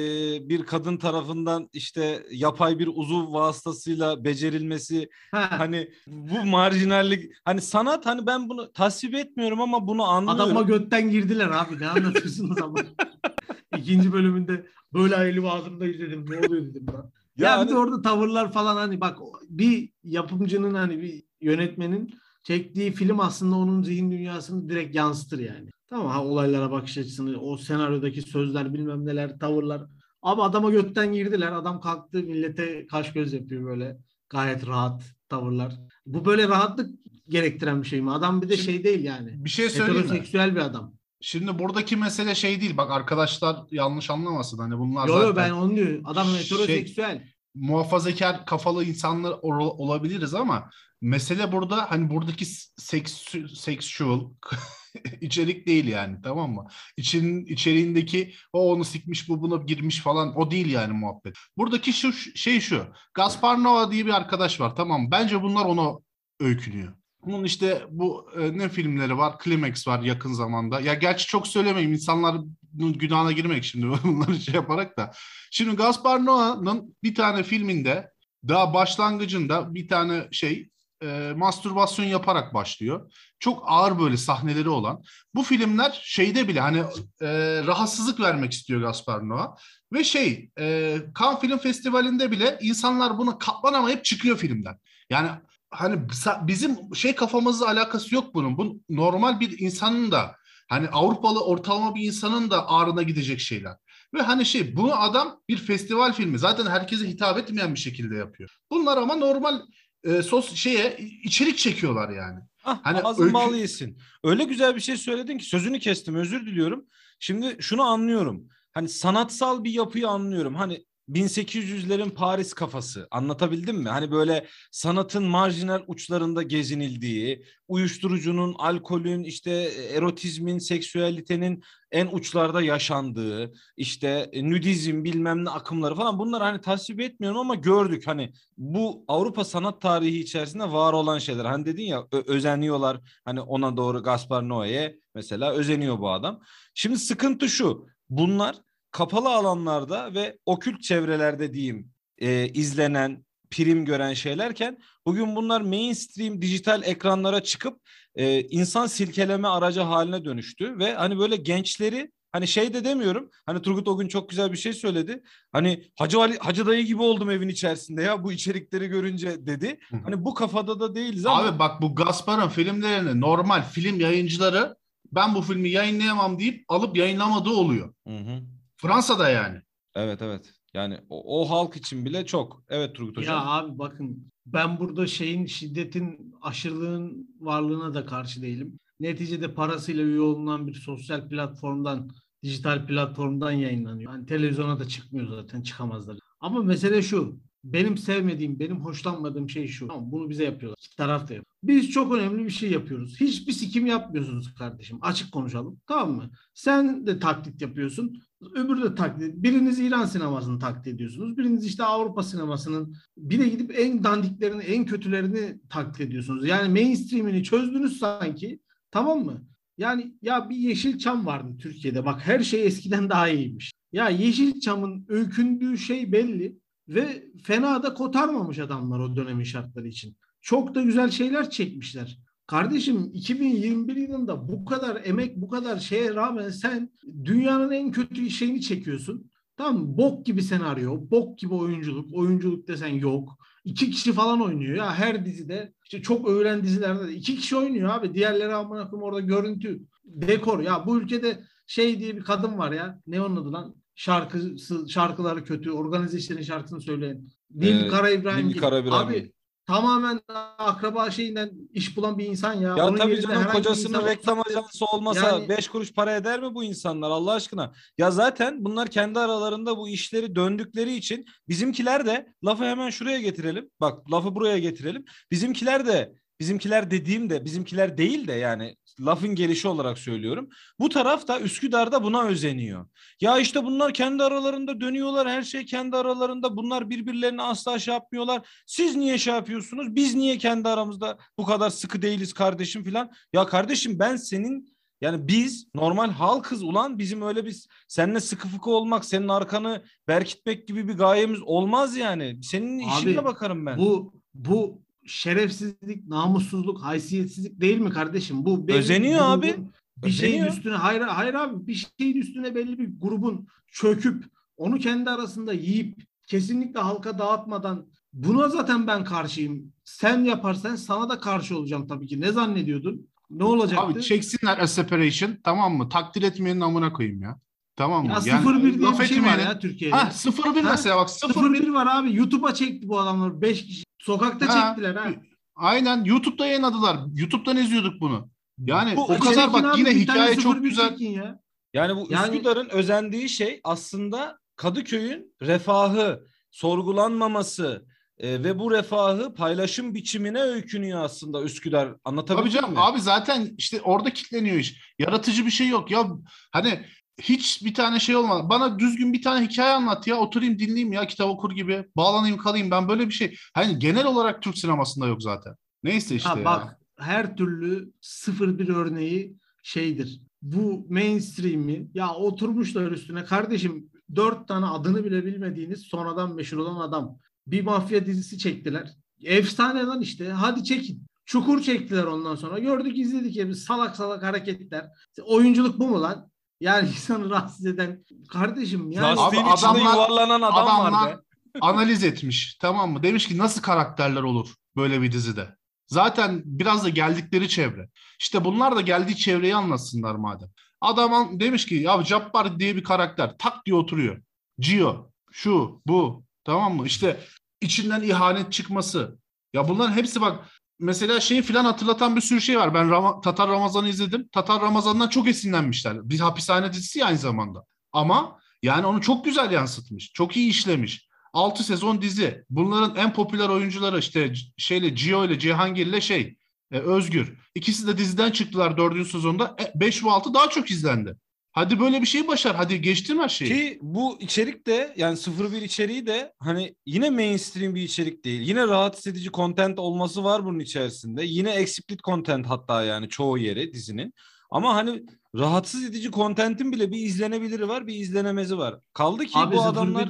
bir 0.50 0.64
kadın 0.66 0.98
tarafından 0.98 1.70
işte 1.74 2.24
yapay 2.32 2.80
bir 2.80 2.90
uzuv 2.94 3.34
vasıtasıyla 3.34 4.24
becerilmesi 4.24 5.10
Ha, 5.32 5.60
hani 5.60 5.90
bu 6.08 6.46
marjinallik 6.46 7.32
hani 7.46 7.62
sanat 7.62 8.06
hani 8.06 8.26
ben 8.26 8.50
bunu 8.50 8.72
tasvip 8.74 9.16
etmiyorum 9.16 9.62
ama 9.62 9.88
bunu 9.88 10.04
anlıyorum. 10.04 10.42
adama 10.42 10.62
götten 10.62 11.10
girdiler 11.10 11.50
abi. 11.50 11.80
Ne 11.80 11.88
anlatıyorsunuz 11.88 12.62
ama? 12.62 12.80
İkinci 13.78 14.14
bölümünde 14.14 14.66
böyle 14.94 15.16
ayrı 15.16 15.50
ağzımda 15.50 15.86
izledim. 15.86 16.26
Ne 16.30 16.48
oluyor 16.48 16.64
dedim 16.66 16.86
ben. 16.88 17.12
Ya, 17.44 17.50
Yani- 17.50 17.66
bir 17.68 17.74
de 17.74 17.78
orada 17.78 18.02
tavırlar 18.02 18.52
falan 18.52 18.76
hani 18.76 19.02
bak 19.02 19.18
bir 19.50 19.90
yapımcının 20.04 20.74
hani 20.74 21.02
bir 21.02 21.24
yönetmenin 21.42 22.14
çektiği 22.44 22.92
film 22.92 23.20
aslında 23.20 23.56
onun 23.56 23.84
zihin 23.84 24.12
dünyasını 24.12 24.70
direkt 24.70 24.96
yansıtır 24.96 25.40
yani. 25.40 25.70
Tamam 25.90 26.08
ha 26.08 26.24
olaylara 26.26 26.72
bakış 26.72 26.98
açısını, 26.98 27.42
o 27.42 27.58
senaryodaki 27.58 28.22
sözler 28.22 28.74
bilmem 28.74 29.06
neler, 29.06 29.40
tavırlar. 29.40 29.82
Abi 30.22 30.42
adama 30.42 30.70
götten 30.70 31.14
girdiler. 31.14 31.52
Adam 31.52 31.82
kalktı 31.82 32.24
millete 32.24 32.88
kaş 32.88 33.14
göz 33.14 33.34
yapıyor 33.34 33.66
böyle. 33.66 33.98
Gayet 34.30 34.68
rahat 34.68 35.04
tavırlar. 35.30 35.74
Bu 36.06 36.26
böyle 36.26 36.48
rahatlık 36.48 36.90
gerektiren 37.28 37.82
bir 37.82 37.88
şey 37.88 38.02
mi? 38.02 38.12
Adam 38.12 38.42
bir 38.42 38.50
de 38.50 38.58
Şimdi- 38.58 38.72
şey 38.72 38.84
değil 38.84 39.04
yani. 39.04 39.46
Bir 39.46 39.50
şey 39.50 39.70
söyleyeyim 39.70 40.00
mi? 40.00 40.04
Heteroseksüel 40.04 40.56
bir 40.56 40.62
adam. 40.62 40.94
Şimdi 41.22 41.60
buradaki 41.60 41.96
mesele 41.96 42.36
şey 42.36 42.62
değil. 42.62 42.78
Bak 42.78 42.92
arkadaşlar 42.92 43.56
yanlış 43.72 44.10
anlamasın. 44.10 44.58
Hani 44.58 44.78
bunlar 44.78 45.08
Yo 45.08 45.20
zaten 45.20 45.36
ben 45.36 45.52
onu 45.52 45.76
diyorum. 45.76 46.02
Adam 46.06 46.28
Şey- 46.28 46.44
heteroseksüel. 46.44 47.24
Muhafazakar 47.56 48.46
kafalı 48.46 48.84
insanlar 48.86 49.32
ol- 49.42 49.78
olabiliriz 49.78 50.34
ama 50.34 50.70
mesele 51.02 51.52
burada 51.52 51.92
hani 51.92 52.10
buradaki 52.10 52.46
seks 52.78 53.36
sexual 53.56 54.30
içerik 55.22 55.68
değil 55.68 55.88
yani 55.88 56.18
tamam 56.24 56.52
mı? 56.52 56.68
İçin 56.98 57.46
içeriğindeki 57.46 58.34
o 58.54 58.72
onu 58.72 58.84
sikmiş 58.84 59.30
bu 59.30 59.42
buna 59.42 59.64
girmiş 59.64 60.00
falan 60.00 60.38
o 60.38 60.52
değil 60.52 60.72
yani 60.72 60.94
muhabbet. 60.94 61.36
Buradaki 61.58 61.94
şu 61.94 62.14
şey 62.14 62.60
şu. 62.60 62.86
Gaspar 63.14 63.64
Noa 63.64 63.92
diye 63.92 64.06
bir 64.06 64.14
arkadaş 64.14 64.60
var 64.60 64.76
tamam? 64.76 65.12
Bence 65.12 65.42
bunlar 65.42 65.66
ona 65.66 65.98
öykünüyor. 66.40 66.94
Bunun 67.26 67.44
işte 67.44 67.84
bu 67.90 68.30
e, 68.40 68.58
ne 68.58 68.70
filmleri 68.70 69.18
var? 69.18 69.36
Climax 69.44 69.88
var 69.88 70.02
yakın 70.02 70.34
zamanda. 70.34 70.80
Ya 70.80 70.94
gerçi 70.94 71.28
çok 71.28 71.48
söylemeyeyim 71.48 71.94
insanların 71.94 72.58
günahına 72.74 73.32
girmek 73.32 73.64
şimdi 73.64 73.88
bunları 74.04 74.40
şey 74.40 74.56
yaparak 74.56 74.98
da. 74.98 75.12
Şimdi 75.52 75.76
Gaspar 75.76 76.26
Noa'nın 76.26 76.96
bir 77.04 77.16
tane 77.16 77.44
filminde 77.44 78.12
daha 78.48 78.74
başlangıcında 78.74 79.76
bir 79.76 79.88
tane 79.88 80.28
şey 80.32 80.70
e, 81.04 81.34
mastürbasyon 81.36 82.06
yaparak 82.06 82.54
başlıyor. 82.54 83.12
Çok 83.40 83.64
ağır 83.68 84.00
böyle 84.00 84.18
sahneleri 84.18 84.70
olan. 84.70 85.04
Bu 85.36 85.44
filmler 85.44 86.02
şeyde 86.04 86.48
bile 86.48 86.60
hani 86.60 86.80
e, 87.22 87.28
rahatsızlık 87.68 88.20
vermek 88.20 88.54
istiyor 88.54 88.82
Gaspar 88.82 89.30
Noa. 89.30 89.56
Ve 89.94 90.04
şey 90.04 90.50
e, 90.60 90.98
Cannes 91.20 91.40
Film 91.42 91.58
Festivali'nde 91.58 92.32
bile 92.32 92.58
insanlar 92.62 93.18
buna 93.18 93.38
katlanamayıp 93.38 94.06
çıkıyor 94.06 94.38
filmden. 94.38 94.80
Yani 95.10 95.30
hani 95.72 96.00
bizim 96.42 96.96
şey 96.96 97.16
kafamızla 97.16 97.68
alakası 97.68 98.16
yok 98.16 98.36
bunun. 98.36 98.58
Bu 98.58 98.82
normal 98.90 99.40
bir 99.40 99.60
insanın 99.60 100.12
da 100.12 100.36
hani 100.70 100.88
Avrupalı 100.90 101.44
ortalama 101.46 101.96
bir 101.96 102.04
insanın 102.04 102.52
da 102.52 102.68
ağrına 102.70 103.04
gidecek 103.04 103.40
şeyler. 103.40 103.78
Ve 104.14 104.22
hani 104.22 104.46
şey 104.46 104.76
bunu 104.76 105.02
adam 105.02 105.42
bir 105.50 105.58
festival 105.58 106.14
filmi 106.14 106.40
zaten 106.40 106.66
herkese 106.66 107.08
hitap 107.10 107.38
etmeyen 107.38 107.74
bir 107.74 107.80
şekilde 107.80 108.16
yapıyor. 108.16 108.58
Bunlar 108.72 108.98
ama 108.98 109.16
normal 109.16 109.62
e, 110.04 110.22
sos 110.22 110.54
şeye 110.56 110.98
içerik 111.24 111.58
çekiyorlar 111.58 112.10
yani. 112.10 112.40
Ah, 112.66 112.80
Hani 112.84 113.02
ağzın 113.02 113.24
öykü- 113.24 113.56
yesin. 113.58 113.98
Öyle 114.24 114.44
güzel 114.44 114.76
bir 114.76 114.82
şey 114.82 114.98
söyledin 114.98 115.38
ki 115.38 115.46
sözünü 115.46 115.80
kestim 115.80 116.16
özür 116.16 116.46
diliyorum. 116.46 116.86
Şimdi 117.20 117.58
şunu 117.60 117.82
anlıyorum. 117.82 118.48
Hani 118.74 118.90
sanatsal 118.90 119.64
bir 119.64 119.72
yapıyı 119.72 120.08
anlıyorum. 120.08 120.56
Hani 120.56 120.86
1800'lerin 121.10 122.10
Paris 122.10 122.54
kafası 122.54 123.08
anlatabildim 123.12 123.78
mi? 123.78 123.90
Hani 123.90 124.12
böyle 124.12 124.48
sanatın 124.72 125.24
marjinal 125.24 125.82
uçlarında 125.88 126.44
gezinildiği, 126.44 127.46
uyuşturucunun, 127.68 128.54
alkolün, 128.58 129.24
işte 129.24 129.52
erotizmin, 129.94 130.60
seksüelitenin 130.60 131.64
en 131.92 132.08
uçlarda 132.12 132.62
yaşandığı, 132.62 133.54
işte 133.78 134.30
e, 134.34 134.50
nudizm 134.50 135.04
bilmem 135.04 135.46
ne 135.46 135.50
akımları 135.50 135.96
falan 135.96 136.20
bunları 136.20 136.44
hani 136.44 136.62
tasvip 136.62 137.00
etmiyorum 137.00 137.40
ama 137.40 137.56
gördük 137.56 138.08
hani 138.08 138.34
bu 138.58 139.06
Avrupa 139.08 139.44
sanat 139.44 139.82
tarihi 139.82 140.20
içerisinde 140.20 140.72
var 140.72 140.94
olan 140.94 141.20
şeyler. 141.20 141.46
Hani 141.46 141.66
dedin 141.66 141.84
ya 141.84 142.08
özeniyorlar 142.28 143.00
hani 143.26 143.42
ona 143.42 143.78
doğru 143.78 144.04
Gaspar 144.04 144.44
Noé'ye 144.44 145.00
mesela 145.16 145.52
özeniyor 145.52 146.00
bu 146.00 146.10
adam. 146.12 146.42
Şimdi 146.74 146.98
sıkıntı 146.98 147.50
şu 147.50 147.88
bunlar 148.10 148.56
kapalı 148.94 149.30
alanlarda 149.30 150.14
ve 150.14 150.38
okült 150.46 150.82
çevrelerde 150.82 151.54
diyeyim 151.54 151.92
e, 152.18 152.48
izlenen, 152.48 153.26
prim 153.52 153.86
gören 153.86 154.14
şeylerken 154.14 154.78
bugün 155.06 155.36
bunlar 155.36 155.62
mainstream 155.62 156.42
dijital 156.42 156.84
ekranlara 156.84 157.44
çıkıp 157.44 157.82
e, 158.16 158.42
insan 158.42 158.88
silkeleme 158.88 159.48
aracı 159.48 159.82
haline 159.82 160.26
dönüştü 160.26 160.80
ve 160.80 160.94
hani 160.94 161.20
böyle 161.20 161.36
gençleri 161.36 162.12
hani 162.32 162.48
şey 162.48 162.74
de 162.74 162.86
demiyorum 162.86 163.30
hani 163.46 163.62
Turgut 163.62 163.88
o 163.88 163.98
gün 163.98 164.08
çok 164.08 164.30
güzel 164.30 164.52
bir 164.52 164.58
şey 164.58 164.74
söyledi 164.74 165.24
hani 165.52 165.84
Hacı 165.96 166.20
Ali 166.20 166.38
Hacı 166.38 166.66
dayı 166.66 166.86
gibi 166.86 167.02
oldum 167.02 167.30
evin 167.32 167.50
içerisinde 167.50 168.02
ya 168.02 168.24
bu 168.24 168.32
içerikleri 168.32 168.88
görünce 168.88 169.48
dedi 169.48 169.80
hani 170.04 170.26
bu 170.26 170.34
kafada 170.34 170.80
da 170.80 170.96
değiliz 170.96 171.26
ama 171.26 171.44
Abi 171.44 171.60
bak 171.60 171.82
bu 171.82 171.96
Gaspar'ın 171.96 172.50
filmlerini 172.50 173.22
normal 173.22 173.64
film 173.64 174.00
yayıncıları 174.00 174.76
ben 175.12 175.36
bu 175.36 175.42
filmi 175.42 175.70
yayınlayamam 175.70 176.40
deyip 176.40 176.66
alıp 176.68 176.98
yayınlamadığı 176.98 177.54
oluyor. 177.54 177.94
Hı 178.08 178.18
hı. 178.18 178.42
Fransa'da 178.84 179.30
yani. 179.30 179.62
evet 179.96 180.22
evet 180.22 180.54
yani 180.74 180.98
o, 181.10 181.42
o 181.42 181.50
halk 181.50 181.76
için 181.78 182.06
bile 182.06 182.26
çok 182.26 182.64
evet 182.70 182.96
Turgut 182.96 183.18
hocam 183.18 183.36
Ya 183.36 183.46
abi 183.46 183.80
bakın 183.80 184.32
ben 184.46 184.80
burada 184.80 185.08
şeyin 185.08 185.46
şiddetin 185.46 186.36
aşırılığın 186.42 187.36
varlığına 187.40 187.94
da 187.94 188.06
karşı 188.06 188.42
değilim. 188.42 188.80
Neticede 189.00 189.54
parasıyla 189.54 190.04
üye 190.04 190.22
olunan 190.22 190.68
bir 190.68 190.74
sosyal 190.74 191.30
platformdan, 191.30 192.10
dijital 192.44 192.88
platformdan 192.88 193.52
yayınlanıyor. 193.52 194.12
Yani 194.14 194.26
televizyona 194.26 194.80
da 194.80 194.88
çıkmıyor 194.88 195.28
zaten 195.28 195.62
çıkamazlar. 195.62 196.18
Ama 196.40 196.62
mesele 196.62 197.02
şu. 197.02 197.40
Benim 197.64 197.98
sevmediğim, 197.98 198.60
benim 198.60 198.80
hoşlanmadığım 198.80 199.50
şey 199.50 199.68
şu. 199.68 199.88
Tamam, 199.88 200.12
bunu 200.12 200.30
bize 200.30 200.44
yapıyorlar. 200.44 200.78
İki 200.86 200.96
taraf 200.96 201.30
da 201.30 201.34
yapıyor. 201.34 201.56
Biz 201.64 201.92
çok 201.92 202.14
önemli 202.14 202.46
bir 202.46 202.50
şey 202.50 202.72
yapıyoruz. 202.72 203.20
Hiçbir 203.20 203.52
sikim 203.52 203.86
yapmıyorsunuz 203.86 204.56
kardeşim. 204.56 204.98
Açık 205.02 205.32
konuşalım. 205.32 205.80
Tamam 205.88 206.12
mı? 206.12 206.32
Sen 206.54 207.08
de 207.08 207.20
taklit 207.20 207.62
yapıyorsun. 207.62 208.22
Öbürü 208.56 208.84
de 208.84 208.96
taklit. 208.96 209.44
Biriniz 209.44 209.80
İran 209.80 210.06
sinemasını 210.06 210.60
taklit 210.60 210.88
ediyorsunuz. 210.88 211.38
Biriniz 211.38 211.66
işte 211.66 211.84
Avrupa 211.84 212.24
sinemasının 212.24 212.96
bir 213.18 213.40
de 213.40 213.48
gidip 213.48 213.80
en 213.80 214.04
dandiklerini, 214.04 214.64
en 214.64 214.86
kötülerini 214.86 215.60
taklit 215.70 216.02
ediyorsunuz. 216.02 216.48
Yani 216.48 216.70
mainstream'ini 216.70 217.44
çözdünüz 217.44 217.98
sanki. 217.98 218.60
Tamam 218.92 219.26
mı? 219.26 219.46
Yani 219.78 220.18
ya 220.22 220.50
bir 220.50 220.56
Yeşilçam 220.56 221.26
vardı 221.26 221.58
Türkiye'de. 221.60 222.06
Bak 222.06 222.28
her 222.28 222.40
şey 222.40 222.66
eskiden 222.66 223.10
daha 223.10 223.30
iyiymiş. 223.30 223.74
Ya 223.92 224.10
Yeşilçam'ın 224.10 225.06
öykündüğü 225.10 225.78
şey 225.78 226.12
belli 226.12 226.60
ve 226.88 227.24
fena 227.44 227.84
da 227.84 227.94
kotarmamış 227.94 228.60
adamlar 228.60 229.00
o 229.00 229.16
dönemin 229.16 229.44
şartları 229.44 229.88
için. 229.88 230.18
Çok 230.42 230.76
da 230.76 230.82
güzel 230.82 231.10
şeyler 231.10 231.50
çekmişler. 231.50 232.20
Kardeşim 232.48 233.12
2021 233.14 233.96
yılında 233.96 234.48
bu 234.48 234.66
kadar 234.66 235.02
emek, 235.06 235.36
bu 235.38 235.50
kadar 235.50 235.80
şeye 235.80 236.16
rağmen 236.16 236.50
sen 236.50 236.90
dünyanın 237.26 237.72
en 237.72 237.92
kötü 237.92 238.30
şeyini 238.30 238.62
çekiyorsun. 238.62 239.30
Mı? 239.60 239.98
Bok 239.98 240.26
gibi 240.26 240.42
senaryo, 240.42 241.12
bok 241.12 241.38
gibi 241.38 241.54
oyunculuk. 241.54 242.14
Oyunculuk 242.14 242.68
desen 242.68 242.88
yok. 242.88 243.38
İki 243.66 243.92
kişi 243.92 244.14
falan 244.14 244.42
oynuyor 244.42 244.78
ya 244.78 244.94
her 244.94 245.26
dizide. 245.26 245.74
işte 245.84 246.02
çok 246.02 246.30
övülen 246.30 246.64
dizilerde 246.64 247.08
de 247.08 247.14
iki 247.14 247.36
kişi 247.36 247.56
oynuyor 247.56 247.90
abi. 247.90 248.14
Diğerleri 248.14 248.54
amına 248.56 248.90
koyayım 248.90 249.04
orada 249.04 249.20
görüntü, 249.20 249.82
dekor. 250.06 250.60
Ya 250.60 250.86
bu 250.86 251.02
ülkede 251.02 251.44
şey 251.68 252.00
diye 252.00 252.16
bir 252.18 252.24
kadın 252.24 252.58
var 252.58 252.72
ya. 252.72 253.00
Ne 253.08 253.22
onun 253.22 253.36
adı 253.36 253.54
lan? 253.54 253.76
Şarkısı, 253.96 254.90
şarkıları 254.90 255.44
kötü. 255.44 255.72
Organize 255.72 256.18
işlerin 256.18 256.42
şarkısını 256.42 256.82
söyleyen. 256.82 257.28
Nil 257.52 257.84
Ee, 257.84 257.88
Kara 257.88 258.10
İbrahim. 258.10 258.48
Nil. 258.48 258.58
Kara 258.58 258.80
İbrahim. 258.80 259.08
Abi 259.08 259.34
tamamen 259.68 260.22
akraba 260.58 261.12
şeyinden 261.12 261.52
iş 261.74 261.98
bulan 261.98 262.18
bir 262.18 262.26
insan 262.26 262.54
ya. 262.54 262.76
Ya 262.78 262.88
Onun 262.88 262.98
tabii 262.98 263.22
canım 263.22 263.44
kocasının 263.52 263.94
insan 264.00 264.06
reklam 264.06 264.42
ajansı 264.48 264.86
olmasa 264.86 265.28
Yani- 265.28 265.50
5 265.50 265.68
kuruş 265.68 265.94
para 265.94 266.16
eder 266.16 266.42
mi 266.42 266.56
bu 266.56 266.64
insanlar 266.64 267.10
Allah 267.10 267.32
aşkına? 267.34 267.74
Ya 267.98 268.12
zaten 268.12 268.66
bunlar 268.66 268.88
kendi 268.90 269.20
aralarında 269.20 269.78
bu 269.78 269.90
işleri 269.90 270.36
döndükleri 270.36 270.96
için 270.96 271.26
bizimkiler 271.50 272.06
de 272.06 272.28
lafı 272.46 272.64
hemen 272.64 272.90
şuraya 272.90 273.20
getirelim. 273.22 273.70
Bak 273.82 274.12
lafı 274.12 274.36
buraya 274.36 274.60
getirelim. 274.60 275.06
Bizimkiler 275.32 275.86
de 275.86 276.14
bizimkiler 276.40 276.92
dediğim 276.92 277.30
de 277.30 277.46
bizimkiler 277.46 277.98
değil 277.98 278.28
de 278.28 278.34
yani 278.34 278.76
lafın 279.00 279.36
gelişi 279.36 279.68
olarak 279.68 279.98
söylüyorum. 279.98 280.50
Bu 280.80 280.90
taraf 280.90 281.28
da 281.28 281.40
Üsküdar'da 281.40 282.04
buna 282.04 282.24
özeniyor. 282.24 282.88
Ya 283.22 283.40
işte 283.40 283.64
bunlar 283.64 283.94
kendi 283.94 284.24
aralarında 284.24 284.82
dönüyorlar. 284.82 285.30
Her 285.30 285.44
şey 285.44 285.66
kendi 285.66 285.98
aralarında. 285.98 286.58
Bunlar 286.58 286.90
birbirlerini 286.90 287.42
asla 287.42 287.80
şey 287.80 287.94
yapmıyorlar. 287.94 288.64
Siz 288.66 288.96
niye 288.96 289.18
şey 289.18 289.34
yapıyorsunuz? 289.34 289.96
Biz 289.96 290.16
niye 290.16 290.38
kendi 290.38 290.70
aramızda 290.70 291.18
bu 291.38 291.46
kadar 291.46 291.70
sıkı 291.70 292.02
değiliz 292.02 292.34
kardeşim 292.34 292.84
filan? 292.84 293.12
Ya 293.34 293.46
kardeşim 293.46 294.00
ben 294.00 294.16
senin 294.16 294.74
yani 295.02 295.28
biz 295.28 295.68
normal 295.76 296.12
halkız 296.12 296.64
ulan 296.64 297.00
bizim 297.00 297.22
öyle 297.22 297.46
bir 297.46 297.66
seninle 297.88 298.20
sıkı 298.20 298.48
fıkı 298.48 298.70
olmak, 298.72 299.06
senin 299.06 299.28
arkanı 299.28 299.84
berkitmek 300.08 300.68
gibi 300.68 300.88
bir 300.88 300.94
gayemiz 300.94 301.42
olmaz 301.42 301.98
yani. 301.98 302.44
Senin 302.44 302.80
Abi, 302.80 302.98
işinle 302.98 303.26
bakarım 303.26 303.66
ben. 303.66 303.78
Bu 303.78 304.14
bu 304.34 304.82
şerefsizlik, 305.06 306.08
namussuzluk, 306.08 306.84
haysiyetsizlik 306.84 307.62
değil 307.62 307.78
mi 307.78 307.90
kardeşim? 307.90 308.46
Bu 308.46 308.68
belli 308.68 308.78
Özeniyor 308.78 309.20
grubun 309.20 309.32
abi. 309.32 309.56
Bir 309.98 310.10
şeyin 310.12 310.34
Özeniyor. 310.34 310.58
üstüne 310.58 310.76
hayır 310.76 311.02
hayır 311.02 311.34
abi 311.34 311.68
bir 311.68 311.88
şeyin 312.00 312.18
üstüne 312.18 312.56
belli 312.56 312.80
bir 312.80 312.90
grubun 313.02 313.48
çöküp 313.68 314.26
onu 314.58 314.80
kendi 314.80 315.10
arasında 315.10 315.54
yiyip 315.54 316.02
kesinlikle 316.28 316.80
halka 316.80 317.20
dağıtmadan 317.20 317.86
buna 318.14 318.50
zaten 318.50 318.88
ben 318.88 319.04
karşıyım. 319.04 319.74
Sen 319.86 320.24
yaparsan 320.24 320.76
sana 320.76 321.10
da 321.10 321.20
karşı 321.20 321.58
olacağım 321.58 321.88
tabii 321.88 322.08
ki. 322.08 322.22
Ne 322.22 322.32
zannediyordun? 322.32 323.08
Ne 323.30 323.44
olacaktı? 323.44 323.86
Abi 323.86 324.02
çeksinler 324.02 324.58
a 324.58 324.68
separation 324.68 325.38
tamam 325.44 325.78
mı? 325.78 325.90
Takdir 325.90 326.22
etmeyenin 326.22 326.62
amına 326.62 326.94
koyayım 326.94 327.22
ya. 327.22 327.40
Tamam 327.76 328.06
mı? 328.06 328.12
ya 328.12 328.20
Yani 328.26 328.46
0-1 328.46 328.80
diye 328.80 329.00
bir 329.00 329.06
şey 329.06 329.24
var 329.24 329.38
ya 329.38 329.60
Türkiye'de. 329.60 329.96
Ha 329.96 330.10
0-1 330.14 330.62
Ha? 330.62 330.72
mesela 330.72 330.98
bak 330.98 331.10
0-1 331.10 331.34
0-1 331.34 331.74
var 331.74 331.88
abi. 331.90 332.16
YouTube'a 332.16 332.54
çekti 332.54 332.90
bu 332.90 333.00
adamlar. 333.00 333.42
5 333.42 333.66
kişi. 333.66 333.84
Sokakta 334.06 334.48
Ha, 334.50 334.68
çektiler 334.70 334.96
ha. 334.96 335.10
Aynen 335.56 336.04
YouTube'da 336.04 336.46
yayınladılar. 336.48 336.98
YouTube'dan 337.14 337.58
izliyorduk 337.58 338.02
bunu. 338.02 338.30
Yani 338.58 338.96
Bu 338.96 339.04
o 339.04 339.20
kadar 339.20 339.54
bak 339.54 339.66
abi, 339.66 339.80
yine 339.80 339.90
hikaye 339.92 340.36
çok 340.36 340.56
0-1 340.56 340.62
güzel. 340.62 341.00
ya. 341.00 341.40
Yani 341.74 341.96
bu 341.96 342.08
Yani- 342.10 342.32
Üsküdar'ın 342.36 342.70
özendiği 342.70 343.30
şey 343.30 343.62
aslında 343.64 344.38
Kadıköy'ün 344.56 345.36
refahı, 345.42 346.24
sorgulanmaması 346.52 347.86
e, 348.18 348.44
ve 348.44 348.60
bu 348.60 348.72
refahı 348.72 349.34
paylaşım 349.34 349.94
biçimine 349.96 350.42
öykünüyor 350.42 351.04
aslında 351.04 351.44
Üsküdar. 351.44 351.86
Tabii 351.88 352.00
Anlatabildim 352.06 352.52
canım 352.52 352.72
mi? 352.72 352.80
abi 352.80 353.02
zaten 353.02 353.50
işte 353.58 353.82
orada 353.82 354.14
kitleniyor 354.14 354.56
iş. 354.56 354.94
Yaratıcı 355.00 355.46
bir 355.46 355.52
şey 355.52 355.68
yok 355.68 355.92
ya. 355.92 356.08
Hani 356.52 356.86
hiç 357.22 357.66
bir 357.66 357.74
tane 357.74 358.00
şey 358.00 358.16
olmadı. 358.16 358.50
Bana 358.50 358.80
düzgün 358.80 359.14
bir 359.14 359.22
tane 359.22 359.48
hikaye 359.48 359.74
anlat 359.74 360.08
ya. 360.08 360.16
Oturayım 360.16 360.60
dinleyeyim 360.60 360.94
ya 360.94 361.08
kitap 361.08 361.30
okur 361.30 361.52
gibi. 361.52 361.86
Bağlanayım 361.98 362.38
kalayım. 362.38 362.72
Ben 362.72 362.88
böyle 362.88 363.08
bir 363.08 363.14
şey. 363.14 363.36
Hani 363.54 363.80
genel 363.80 364.06
olarak 364.06 364.42
Türk 364.42 364.58
sinemasında 364.58 365.08
yok 365.08 365.22
zaten. 365.24 365.56
Neyse 365.84 366.16
işte 366.16 366.30
Ha, 366.30 366.40
ya. 366.40 366.46
bak 366.46 366.78
her 367.00 367.38
türlü 367.38 367.92
0-1 368.02 368.74
örneği 368.74 369.36
şeydir. 369.64 370.22
Bu 370.42 370.88
mainstream'i 370.90 371.88
ya 371.94 372.14
oturmuşlar 372.14 372.92
üstüne 372.92 373.24
kardeşim 373.26 373.92
dört 374.16 374.48
tane 374.48 374.66
adını 374.66 375.04
bile 375.06 375.26
bilmediğiniz 375.26 375.82
sonradan 375.82 376.36
meşhur 376.36 376.58
olan 376.58 376.90
adam. 376.90 377.18
Bir 377.48 377.64
mafya 377.64 378.06
dizisi 378.06 378.38
çektiler. 378.38 378.90
Efsane 379.24 379.84
lan 379.84 380.02
işte. 380.02 380.30
Hadi 380.30 380.64
çekin. 380.64 381.06
Çukur 381.26 381.62
çektiler 381.62 382.04
ondan 382.04 382.36
sonra. 382.36 382.60
Gördük 382.60 382.98
izledik 382.98 383.36
ya 383.36 383.48
bir 383.48 383.54
salak 383.54 383.96
salak 383.96 384.24
hareketler. 384.24 384.86
Oyunculuk 385.26 385.80
bu 385.80 385.88
mu 385.88 386.02
lan? 386.02 386.32
Yani 386.64 386.90
insanı 386.96 387.30
rahatsız 387.30 387.66
eden 387.66 388.06
kardeşim 388.30 388.92
yani 388.92 389.18
Lastiğin 389.18 389.44
Abi 389.44 389.54
içinde 389.54 389.68
adamlar- 389.70 389.94
yuvarlanan 389.94 390.42
adam 390.42 390.56
var 390.56 390.92
adamlar 390.92 391.18
be. 391.18 391.22
analiz 391.62 392.04
etmiş. 392.04 392.58
Tamam 392.62 392.92
mı? 392.92 393.04
Demiş 393.04 393.28
ki 393.28 393.38
nasıl 393.38 393.62
karakterler 393.62 394.22
olur 394.24 394.54
böyle 394.76 395.02
bir 395.02 395.12
dizide. 395.12 395.56
Zaten 395.88 396.42
biraz 396.46 396.84
da 396.84 396.90
geldikleri 396.90 397.50
çevre. 397.50 397.90
İşte 398.20 398.46
bunlar 398.46 398.76
da 398.76 398.82
geldiği 398.82 399.16
çevreyi 399.18 399.56
anlatsınlar 399.56 400.16
madem. 400.16 400.50
Adam 400.82 401.40
demiş 401.40 401.66
ki 401.66 401.76
ya 401.76 402.04
Cabbar 402.04 402.60
diye 402.60 402.76
bir 402.76 402.84
karakter 402.84 403.36
tak 403.40 403.66
diye 403.66 403.76
oturuyor. 403.76 404.22
Gio, 404.58 405.12
şu, 405.32 405.82
bu. 405.88 406.24
Tamam 406.44 406.76
mı? 406.76 406.86
İşte 406.88 407.20
içinden 407.62 408.02
ihanet 408.02 408.52
çıkması. 408.54 409.18
Ya 409.54 409.70
bunların 409.70 409.94
hepsi 409.94 410.22
bak 410.22 410.46
mesela 410.84 411.20
şeyi 411.20 411.42
filan 411.42 411.66
hatırlatan 411.66 412.16
bir 412.16 412.22
sürü 412.22 412.42
şey 412.42 412.58
var. 412.60 412.74
Ben 412.74 412.90
Rama- 412.90 413.22
Tatar 413.22 413.50
Ramazan'ı 413.50 413.90
izledim. 413.90 414.28
Tatar 414.32 414.62
Ramazan'dan 414.62 415.08
çok 415.08 415.28
esinlenmişler. 415.28 416.10
Bir 416.10 416.20
hapishane 416.20 416.74
dizisi 416.74 417.06
aynı 417.06 417.18
zamanda. 417.18 417.66
Ama 417.92 418.40
yani 418.64 418.86
onu 418.86 419.02
çok 419.02 419.26
güzel 419.26 419.52
yansıtmış. 419.52 420.12
Çok 420.14 420.38
iyi 420.38 420.50
işlemiş. 420.50 421.08
6 421.34 421.64
sezon 421.64 422.02
dizi. 422.02 422.44
Bunların 422.50 422.96
en 422.96 423.14
popüler 423.14 423.50
oyuncuları 423.50 424.00
işte 424.00 424.34
şeyle 424.58 424.90
Gio 424.90 425.26
ile 425.26 425.40
Cihangir 425.40 425.88
ile 425.88 426.02
şey 426.02 426.36
e, 426.72 426.78
Özgür. 426.80 427.38
İkisi 427.56 427.88
de 427.88 427.98
diziden 427.98 428.32
çıktılar 428.32 428.78
4. 428.78 429.08
sezonda. 429.08 429.56
5 429.76 430.04
ve 430.04 430.12
6 430.12 430.34
daha 430.34 430.50
çok 430.50 430.72
izlendi. 430.72 431.16
Hadi 431.54 431.80
böyle 431.80 432.02
bir 432.02 432.06
şey 432.06 432.28
başar. 432.28 432.56
Hadi 432.56 432.82
geçtim 432.82 433.20
her 433.20 433.30
şeyi. 433.30 433.50
Ki 433.50 433.80
bu 433.82 434.18
içerik 434.20 434.68
de 434.68 434.94
yani 434.98 435.18
01 435.18 435.62
içeriği 435.62 436.08
de 436.08 436.34
hani 436.40 436.76
yine 436.86 437.10
mainstream 437.10 437.76
bir 437.76 437.82
içerik 437.82 438.26
değil. 438.26 438.42
Yine 438.42 438.68
rahatsız 438.68 439.08
edici 439.08 439.32
content 439.32 439.80
olması 439.80 440.24
var 440.24 440.46
bunun 440.46 440.60
içerisinde. 440.60 441.24
Yine 441.26 441.52
explicit 441.52 442.04
content 442.04 442.46
hatta 442.46 442.84
yani 442.84 443.10
çoğu 443.10 443.38
yeri 443.38 443.74
dizinin. 443.74 444.14
Ama 444.52 444.76
hani 444.76 445.04
rahatsız 445.36 445.84
edici 445.84 446.12
contentin 446.12 446.72
bile 446.72 446.92
bir 446.92 446.98
izlenebiliri 446.98 447.68
var, 447.68 447.88
bir 447.88 447.96
izlenemezi 447.96 448.58
var. 448.58 448.80
Kaldı 448.94 449.26
ki 449.26 449.40
Abi 449.40 449.56
bu 449.56 449.60
0-1 449.60 449.68
adamlar 449.70 450.10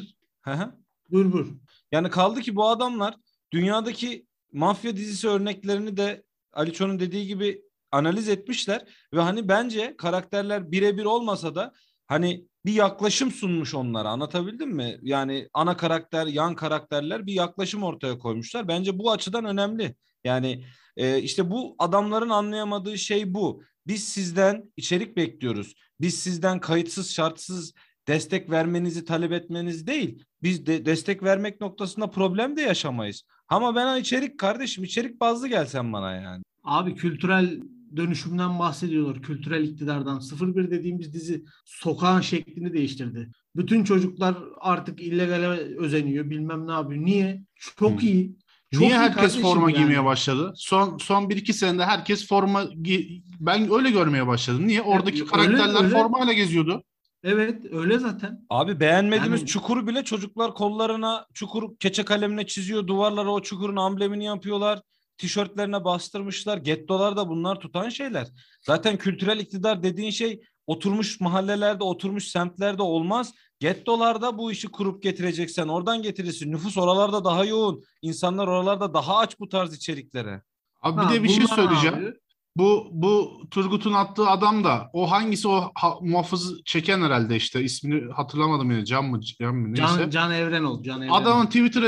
buyur 1.11 1.31
buyur. 1.33 1.47
Yani 1.91 2.09
kaldı 2.09 2.41
ki 2.41 2.55
bu 2.55 2.67
adamlar 2.69 3.15
dünyadaki 3.51 4.25
mafya 4.51 4.95
dizisi 4.97 5.27
örneklerini 5.27 5.97
de 5.97 6.23
Ali 6.53 6.73
Ço'nun 6.73 6.99
dediği 6.99 7.27
gibi 7.27 7.61
analiz 7.93 8.29
etmişler 8.29 8.85
ve 9.13 9.21
hani 9.21 9.47
bence 9.47 9.95
karakterler 9.97 10.71
birebir 10.71 11.05
olmasa 11.05 11.55
da 11.55 11.73
hani 12.07 12.47
bir 12.65 12.73
yaklaşım 12.73 13.31
sunmuş 13.31 13.75
onlara 13.75 14.09
anlatabildim 14.09 14.69
mi? 14.69 14.99
Yani 15.01 15.49
ana 15.53 15.77
karakter, 15.77 16.27
yan 16.27 16.55
karakterler 16.55 17.25
bir 17.25 17.33
yaklaşım 17.33 17.83
ortaya 17.83 18.17
koymuşlar. 18.19 18.67
Bence 18.67 18.99
bu 18.99 19.11
açıdan 19.11 19.45
önemli. 19.45 19.95
Yani 20.23 20.65
e, 20.97 21.21
işte 21.21 21.51
bu 21.51 21.75
adamların 21.79 22.29
anlayamadığı 22.29 22.97
şey 22.97 23.33
bu. 23.33 23.63
Biz 23.87 24.03
sizden 24.03 24.71
içerik 24.77 25.17
bekliyoruz. 25.17 25.73
Biz 26.01 26.19
sizden 26.19 26.59
kayıtsız 26.59 27.11
şartsız 27.11 27.73
destek 28.07 28.49
vermenizi 28.49 29.05
talep 29.05 29.31
etmeniz 29.31 29.87
değil. 29.87 30.23
Biz 30.43 30.65
de 30.65 30.85
destek 30.85 31.23
vermek 31.23 31.61
noktasında 31.61 32.09
problem 32.09 32.57
de 32.57 32.61
yaşamayız. 32.61 33.23
Ama 33.47 33.75
ben 33.75 33.99
içerik 33.99 34.39
kardeşim 34.39 34.83
içerik 34.83 35.19
bazlı 35.19 35.47
gelsen 35.47 35.93
bana 35.93 36.15
yani. 36.15 36.43
Abi 36.63 36.95
kültürel 36.95 37.61
dönüşümden 37.97 38.59
bahsediyorlar. 38.59 39.21
Kültürel 39.21 39.63
iktidardan. 39.63 40.21
01 40.41 40.71
dediğimiz 40.71 41.13
dizi 41.13 41.43
sokağın 41.65 42.21
şeklini 42.21 42.73
değiştirdi. 42.73 43.29
Bütün 43.55 43.83
çocuklar 43.83 44.35
artık 44.61 45.01
illegale 45.01 45.47
özeniyor. 45.77 46.29
Bilmem 46.29 46.67
ne 46.67 46.71
yapıyor. 46.71 47.05
Niye? 47.05 47.41
Çok 47.77 48.01
Hı. 48.01 48.05
iyi. 48.05 48.35
Çok 48.71 48.81
Niye 48.81 48.91
iyi 48.93 48.97
herkes 48.97 49.41
forma 49.41 49.69
yani. 49.71 49.77
giymeye 49.77 50.05
başladı? 50.05 50.53
Son 50.55 50.97
son 50.97 51.29
1-2 51.29 51.53
senede 51.53 51.85
herkes 51.85 52.27
forma 52.27 52.63
gi- 52.63 53.21
ben 53.39 53.71
öyle 53.73 53.91
görmeye 53.91 54.27
başladım. 54.27 54.67
Niye? 54.67 54.81
Oradaki 54.81 55.21
öyle- 55.21 55.25
karakterler 55.31 55.83
öyle. 55.83 55.95
formayla 55.95 56.33
geziyordu. 56.33 56.83
Evet 57.23 57.65
öyle 57.71 57.99
zaten. 57.99 58.45
Abi 58.49 58.79
beğenmediğimiz 58.79 59.39
Yani- 59.39 59.47
çukuru 59.49 59.87
bile 59.87 60.03
çocuklar 60.03 60.53
kollarına 60.53 61.25
çukur 61.33 61.77
keçe 61.79 62.03
kalemle 62.05 62.47
çiziyor. 62.47 62.87
Duvarlara 62.87 63.29
o 63.31 63.41
çukurun 63.41 63.75
amblemini 63.75 64.25
yapıyorlar. 64.25 64.81
Tişörtlerine 65.17 65.83
bastırmışlar. 65.83 66.57
Gettolar 66.57 67.17
da 67.17 67.29
bunlar 67.29 67.59
tutan 67.59 67.89
şeyler. 67.89 68.27
Zaten 68.61 68.97
kültürel 68.97 69.39
iktidar 69.39 69.83
dediğin 69.83 70.11
şey 70.11 70.41
oturmuş 70.67 71.19
mahallelerde, 71.19 71.83
oturmuş 71.83 72.27
semtlerde 72.27 72.81
olmaz. 72.81 73.33
Gettolarda 73.59 74.37
bu 74.37 74.51
işi 74.51 74.67
kurup 74.67 75.03
getireceksen 75.03 75.67
oradan 75.67 76.01
getirirsin. 76.01 76.51
Nüfus 76.51 76.77
oralarda 76.77 77.23
daha 77.23 77.45
yoğun. 77.45 77.83
İnsanlar 78.01 78.47
oralarda 78.47 78.93
daha 78.93 79.17
aç 79.17 79.39
bu 79.39 79.49
tarz 79.49 79.73
içeriklere. 79.75 80.41
Abi 80.81 80.97
bir 80.97 81.03
Ha, 81.05 81.13
de 81.13 81.23
bir 81.23 81.29
şey 81.29 81.47
söyleyeceğim. 81.47 81.95
abi, 81.95 82.13
Bu 82.57 82.87
bu 82.91 83.31
Turgut'un 83.51 83.93
attığı 83.93 84.27
adam 84.29 84.63
da 84.63 84.89
o 84.93 85.11
hangisi 85.11 85.47
o 85.47 85.71
ha, 85.75 85.93
muhafızı 86.01 86.63
çeken 86.65 87.01
herhalde 87.01 87.35
işte 87.35 87.63
ismini 87.63 88.11
hatırlamadım 88.11 88.71
yine 88.71 88.85
Can 88.85 89.05
mı 89.05 89.21
Can 89.21 89.55
mı 89.55 89.67
neyse. 89.73 89.83
Can, 89.97 90.09
Can 90.09 90.31
Evrenol. 90.31 90.83
Can 90.83 91.01
Evrenol. 91.01 91.15
Adamın 91.15 91.45
Twitter 91.45 91.81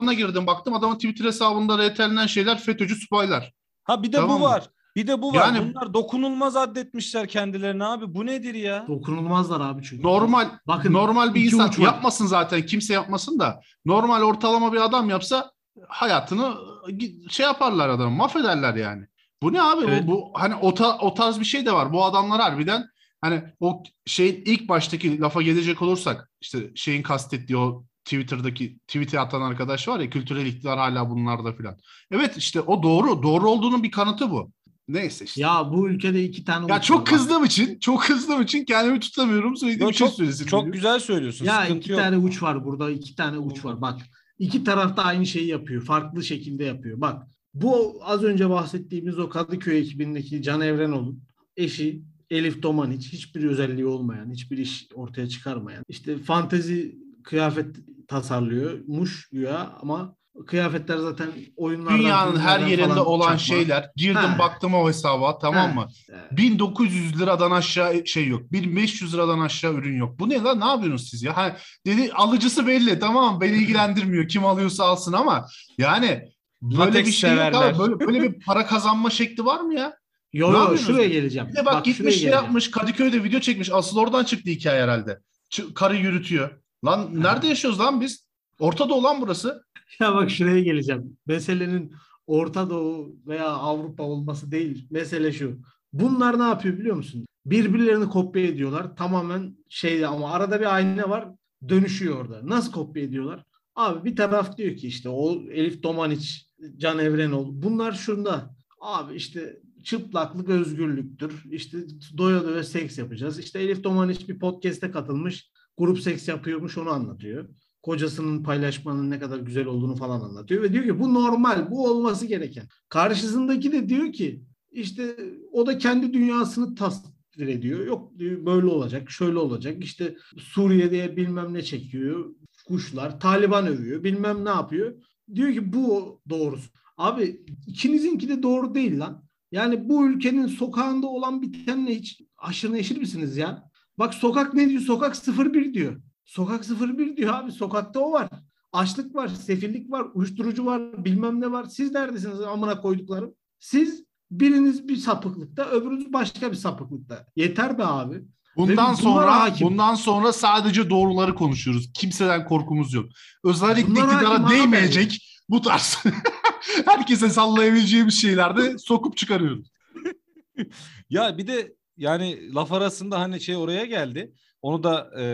hesabına 0.00 0.14
girdim 0.14 0.46
baktım 0.46 0.74
adamın 0.74 0.94
Twitter 0.94 1.24
hesabında 1.24 1.88
RT'lenen 1.88 2.26
şeyler 2.26 2.58
FETÖ'cü 2.58 2.94
subaylar. 2.96 3.52
Ha 3.84 4.02
bir 4.02 4.12
de 4.12 4.16
Tamam 4.16 4.36
bu 4.36 4.38
mı? 4.38 4.44
var. 4.44 4.70
Bir 4.96 5.06
de 5.06 5.22
bu 5.22 5.34
var. 5.34 5.34
Yani- 5.34 5.70
Bunlar 5.74 5.94
dokunulmaz 5.94 6.56
addetmişler 6.56 7.28
kendilerine 7.28 7.84
abi. 7.84 8.14
Bu 8.14 8.26
nedir 8.26 8.54
ya? 8.54 8.84
Dokunulmazlar 8.88 9.60
abi 9.60 9.82
çünkü. 9.82 10.02
Normal 10.02 10.48
Bakın, 10.66 10.92
normal 10.92 11.34
bir 11.34 11.44
insan 11.44 11.68
uç 11.68 11.78
yapmasın 11.78 12.26
zaten 12.26 12.66
kimse 12.66 12.94
yapmasın 12.94 13.38
da 13.38 13.60
normal 13.84 14.22
ortalama 14.22 14.72
bir 14.72 14.80
adam 14.84 15.10
yapsa 15.10 15.50
hayatını 15.88 16.54
e, 16.90 17.28
şey 17.28 17.46
yaparlar 17.46 17.88
adamı 17.88 18.16
mahvederler 18.16 18.74
yani. 18.74 19.06
Bu 19.42 19.52
ne 19.52 19.62
abi? 19.62 19.84
Evet. 19.88 20.06
Bu, 20.06 20.10
bu 20.12 20.30
hani 20.34 20.54
o, 20.54 20.74
ta- 20.74 20.98
o 20.98 21.14
tarz 21.14 21.40
bir 21.40 21.44
şey 21.44 21.66
de 21.66 21.72
var. 21.72 21.92
Bu 21.92 22.04
adamlar 22.04 22.40
harbiden 22.40 22.84
hani 23.20 23.42
o 23.60 23.82
şeyin 24.06 24.42
ilk 24.46 24.68
baştaki 24.68 25.20
lafa 25.20 25.42
gelecek 25.42 25.82
olursak 25.82 26.30
işte 26.40 26.58
şeyin 26.74 27.02
kastettiği 27.02 27.56
o 27.58 27.84
Twitter'daki 28.08 28.78
tweet'e 28.88 29.20
atan 29.20 29.40
arkadaş 29.42 29.88
var 29.88 30.00
ya 30.00 30.10
kültürel 30.10 30.46
iktidar 30.46 30.78
hala 30.78 31.10
bunlarda 31.10 31.52
filan. 31.52 31.76
Evet 32.10 32.36
işte 32.36 32.60
o 32.60 32.82
doğru. 32.82 33.22
Doğru 33.22 33.50
olduğunun 33.50 33.82
bir 33.82 33.90
kanıtı 33.90 34.30
bu. 34.30 34.52
Neyse 34.88 35.24
işte. 35.24 35.40
Ya, 35.40 35.48
Ya 35.54 35.70
bu 35.72 35.88
ülkede 35.88 36.24
iki 36.24 36.44
tane 36.44 36.74
uç 36.74 36.82
çok 36.84 36.98
var. 36.98 37.04
kızdığım 37.04 37.44
için, 37.44 37.78
çok 37.78 38.02
kızdığım 38.02 38.42
için 38.42 38.64
kendimi 38.64 39.00
tutamıyorum. 39.00 39.56
Söylediğim 39.56 39.94
şey 39.94 40.06
çok 40.06 40.16
söylesin. 40.16 40.46
çok 40.46 40.72
güzel 40.72 40.98
söylüyorsun. 40.98 41.44
Ya 41.44 41.60
Sıkıntı 41.62 41.78
iki 41.78 41.92
yok. 41.92 42.00
tane 42.00 42.16
uç 42.16 42.42
var 42.42 42.64
burada. 42.64 42.90
iki 42.90 43.14
tane 43.16 43.38
uç 43.38 43.64
var. 43.64 43.80
Bak 43.80 44.00
iki 44.38 44.64
taraf 44.64 44.96
da 44.96 45.04
aynı 45.04 45.26
şeyi 45.26 45.46
yapıyor. 45.46 45.82
Farklı 45.84 46.22
şekilde 46.24 46.64
yapıyor. 46.64 47.00
Bak 47.00 47.22
bu 47.54 48.00
az 48.02 48.22
önce 48.24 48.50
bahsettiğimiz 48.50 49.18
o 49.18 49.28
Kadıköy 49.28 49.78
ekibindeki 49.78 50.42
Can 50.42 50.60
Evrenol'un 50.60 51.22
eşi 51.56 52.02
Elif 52.30 52.62
Domaniç 52.62 53.12
hiçbir 53.12 53.44
özelliği 53.44 53.86
olmayan, 53.86 54.30
hiçbir 54.32 54.58
iş 54.58 54.86
ortaya 54.94 55.28
çıkarmayan. 55.28 55.84
işte 55.88 56.18
fantezi 56.18 56.98
kıyafet 57.24 57.76
tasarlıyormuş 58.08 59.28
güya 59.32 59.70
ama 59.82 60.14
kıyafetler 60.46 60.96
zaten 60.96 61.28
oyunlardan 61.56 61.98
Dünyanın 61.98 62.40
her 62.40 62.60
yerinde 62.60 62.88
falan 62.88 63.06
olan 63.06 63.24
çakma. 63.36 63.38
şeyler. 63.38 63.90
Girdim 63.96 64.14
Ha. 64.16 64.38
baktım 64.38 64.74
o 64.74 64.88
hesaba 64.88 65.38
tamam 65.38 65.68
Ha. 65.68 65.74
mı? 65.74 65.88
Evet. 66.08 66.32
1900 66.32 67.20
liradan 67.20 67.50
aşağı 67.50 68.06
şey 68.06 68.26
yok. 68.28 68.52
1500 68.52 69.14
liradan 69.14 69.40
aşağı 69.40 69.74
ürün 69.74 69.96
yok. 69.98 70.18
Bu 70.18 70.28
ne 70.28 70.42
lan? 70.42 70.60
Ne 70.60 70.64
yapıyorsunuz 70.64 71.10
siz 71.10 71.22
ya? 71.22 71.36
Ha, 71.36 71.56
dedi 71.86 72.12
alıcısı 72.12 72.66
belli. 72.66 72.98
Tamam 72.98 73.40
beni 73.40 73.56
ilgilendirmiyor. 73.62 74.28
Kim 74.28 74.44
alıyorsa 74.44 74.84
alsın 74.84 75.12
ama 75.12 75.46
yani 75.78 76.22
böyle 76.62 76.76
Latex 76.78 77.06
bir 77.06 77.12
şey 77.12 77.30
yok 77.30 77.38
severler. 77.38 77.70
abi. 77.70 77.78
Böyle, 77.78 78.00
böyle 78.00 78.22
bir 78.22 78.40
para 78.44 78.66
kazanma 78.66 79.10
şekli 79.10 79.44
var 79.44 79.60
mı 79.60 79.74
ya? 79.74 79.96
Yo 80.32 80.52
yo 80.52 80.76
şuraya 80.78 81.08
geleceğim. 81.08 81.48
Bir 81.48 81.56
de 81.56 81.66
bak, 81.66 81.72
şuraya 81.72 81.80
gitmiş 81.80 82.14
şey 82.14 82.22
geleceğim. 82.22 82.34
yapmış. 82.44 82.70
Kadıköy'de 82.70 83.24
video 83.24 83.40
çekmiş. 83.40 83.70
Asıl 83.72 83.96
oradan 83.98 84.24
çıktı 84.24 84.50
hikaye 84.50 84.82
herhalde. 84.82 85.18
Ç- 85.52 85.74
karı 85.74 85.96
yürütüyor. 85.96 86.50
Lan 86.84 87.22
nerede 87.22 87.46
yaşıyoruz 87.46 87.80
lan 87.80 88.00
biz? 88.00 88.28
Orta 88.58 88.88
Doğu 88.88 89.02
lan 89.02 89.20
burası. 89.20 89.64
Ya 90.00 90.14
bak 90.14 90.30
şuraya 90.30 90.60
geleceğim. 90.60 91.18
Meselenin 91.26 91.92
Orta 92.26 92.70
Doğu 92.70 93.16
veya 93.26 93.48
Avrupa 93.48 94.02
olması 94.02 94.50
değil. 94.50 94.86
Mesele 94.90 95.32
şu. 95.32 95.60
Bunlar 95.92 96.38
ne 96.38 96.42
yapıyor 96.42 96.78
biliyor 96.78 96.96
musun? 96.96 97.26
Birbirlerini 97.46 98.08
kopya 98.08 98.46
ediyorlar. 98.46 98.96
Tamamen 98.96 99.56
şey 99.68 100.06
ama 100.06 100.32
arada 100.32 100.60
bir 100.60 100.74
ayna 100.74 101.10
var. 101.10 101.28
Dönüşüyor 101.68 102.16
orada. 102.16 102.40
Nasıl 102.44 102.72
kopya 102.72 103.02
ediyorlar? 103.02 103.44
Abi 103.74 104.10
bir 104.10 104.16
taraf 104.16 104.56
diyor 104.56 104.76
ki 104.76 104.86
işte 104.86 105.08
o 105.08 105.42
Elif 105.50 105.82
Domaniç, 105.82 106.46
Can 106.76 106.98
Evrenol. 106.98 107.46
Bunlar 107.50 107.92
şunda. 107.92 108.54
Abi 108.80 109.14
işte 109.14 109.60
çıplaklık 109.84 110.48
özgürlüktür. 110.48 111.44
İşte 111.50 111.78
doya 112.16 112.44
doya 112.44 112.64
seks 112.64 112.98
yapacağız. 112.98 113.38
İşte 113.38 113.60
Elif 113.60 113.84
Domaniç 113.84 114.28
bir 114.28 114.38
podcast'e 114.38 114.90
katılmış. 114.90 115.50
Grup 115.78 116.00
seks 116.00 116.28
yapıyormuş 116.28 116.78
onu 116.78 116.90
anlatıyor 116.90 117.48
kocasının 117.82 118.42
paylaşmanın 118.42 119.10
ne 119.10 119.18
kadar 119.18 119.38
güzel 119.38 119.66
olduğunu 119.66 119.96
falan 119.96 120.20
anlatıyor 120.20 120.62
ve 120.62 120.72
diyor 120.72 120.84
ki 120.84 121.00
bu 121.00 121.14
normal, 121.14 121.70
bu 121.70 121.86
olması 121.86 122.26
gereken. 122.26 122.64
Karşısındaki 122.88 123.72
de 123.72 123.88
diyor 123.88 124.12
ki 124.12 124.42
işte 124.70 125.16
o 125.52 125.66
da 125.66 125.78
kendi 125.78 126.12
dünyasını 126.12 126.74
tasvir 126.74 127.46
ediyor. 127.46 127.86
Yok 127.86 128.18
diyor 128.18 128.46
böyle 128.46 128.66
olacak, 128.66 129.10
şöyle 129.10 129.38
olacak. 129.38 129.84
İşte 129.84 130.16
Suriye'de 130.38 131.16
bilmem 131.16 131.54
ne 131.54 131.62
çekiyor, 131.62 132.34
kuşlar, 132.66 133.20
Taliban 133.20 133.66
övüyor, 133.66 134.04
bilmem 134.04 134.44
ne 134.44 134.48
yapıyor. 134.48 134.94
Diyor 135.34 135.52
ki 135.52 135.72
bu 135.72 136.20
doğrusu. 136.28 136.70
Abi 136.96 137.44
ikinizinki 137.66 138.28
de 138.28 138.42
doğru 138.42 138.74
değil 138.74 139.00
lan. 139.00 139.24
Yani 139.52 139.88
bu 139.88 140.08
ülkenin 140.08 140.46
sokağında 140.46 141.06
olan 141.06 141.42
bitenle 141.42 141.94
hiç 141.94 142.20
aşırı 142.38 142.72
neşir 142.72 142.96
misiniz 142.96 143.36
ya? 143.36 143.67
Bak 143.98 144.14
sokak 144.14 144.54
ne 144.54 144.68
diyor? 144.68 144.82
Sokak 144.82 145.16
01 145.54 145.74
diyor. 145.74 146.00
Sokak 146.24 146.64
01 146.98 147.16
diyor 147.16 147.34
abi. 147.34 147.52
Sokakta 147.52 148.00
o 148.00 148.12
var. 148.12 148.28
Açlık 148.72 149.14
var, 149.14 149.28
sefillik 149.28 149.90
var, 149.90 150.06
uyuşturucu 150.14 150.66
var, 150.66 151.04
bilmem 151.04 151.40
ne 151.40 151.52
var. 151.52 151.64
Siz 151.64 151.92
neredesiniz 151.92 152.40
amına 152.40 152.80
koyduklarım? 152.80 153.34
Siz 153.58 154.04
biriniz 154.30 154.88
bir 154.88 154.96
sapıklıkta, 154.96 155.64
öbürünüz 155.70 156.12
başka 156.12 156.50
bir 156.50 156.56
sapıklıkta. 156.56 157.26
Yeter 157.36 157.78
be 157.78 157.84
abi. 157.84 158.22
Bundan 158.56 158.94
sonra 158.94 159.40
hakim. 159.40 159.66
bundan 159.66 159.94
sonra 159.94 160.32
sadece 160.32 160.90
doğruları 160.90 161.34
konuşuyoruz. 161.34 161.90
Kimseden 161.94 162.44
korkumuz 162.44 162.94
yok. 162.94 163.06
Özellikle 163.44 163.90
Bunlara 163.90 164.06
hakim 164.06 164.18
iktidara 164.18 164.46
abi. 164.46 164.54
değmeyecek 164.54 165.40
bu 165.48 165.60
tarz 165.62 165.98
herkese 166.84 167.28
sallayabileceğimiz 167.30 168.20
şeylerde 168.20 168.78
sokup 168.78 169.16
çıkarıyoruz. 169.16 169.70
Ya 171.10 171.38
bir 171.38 171.46
de 171.46 171.74
yani 171.98 172.54
laf 172.54 172.72
arasında 172.72 173.20
hani 173.20 173.40
şey 173.40 173.56
oraya 173.56 173.84
geldi. 173.84 174.32
Onu 174.62 174.82
da 174.82 175.10
e, 175.20 175.24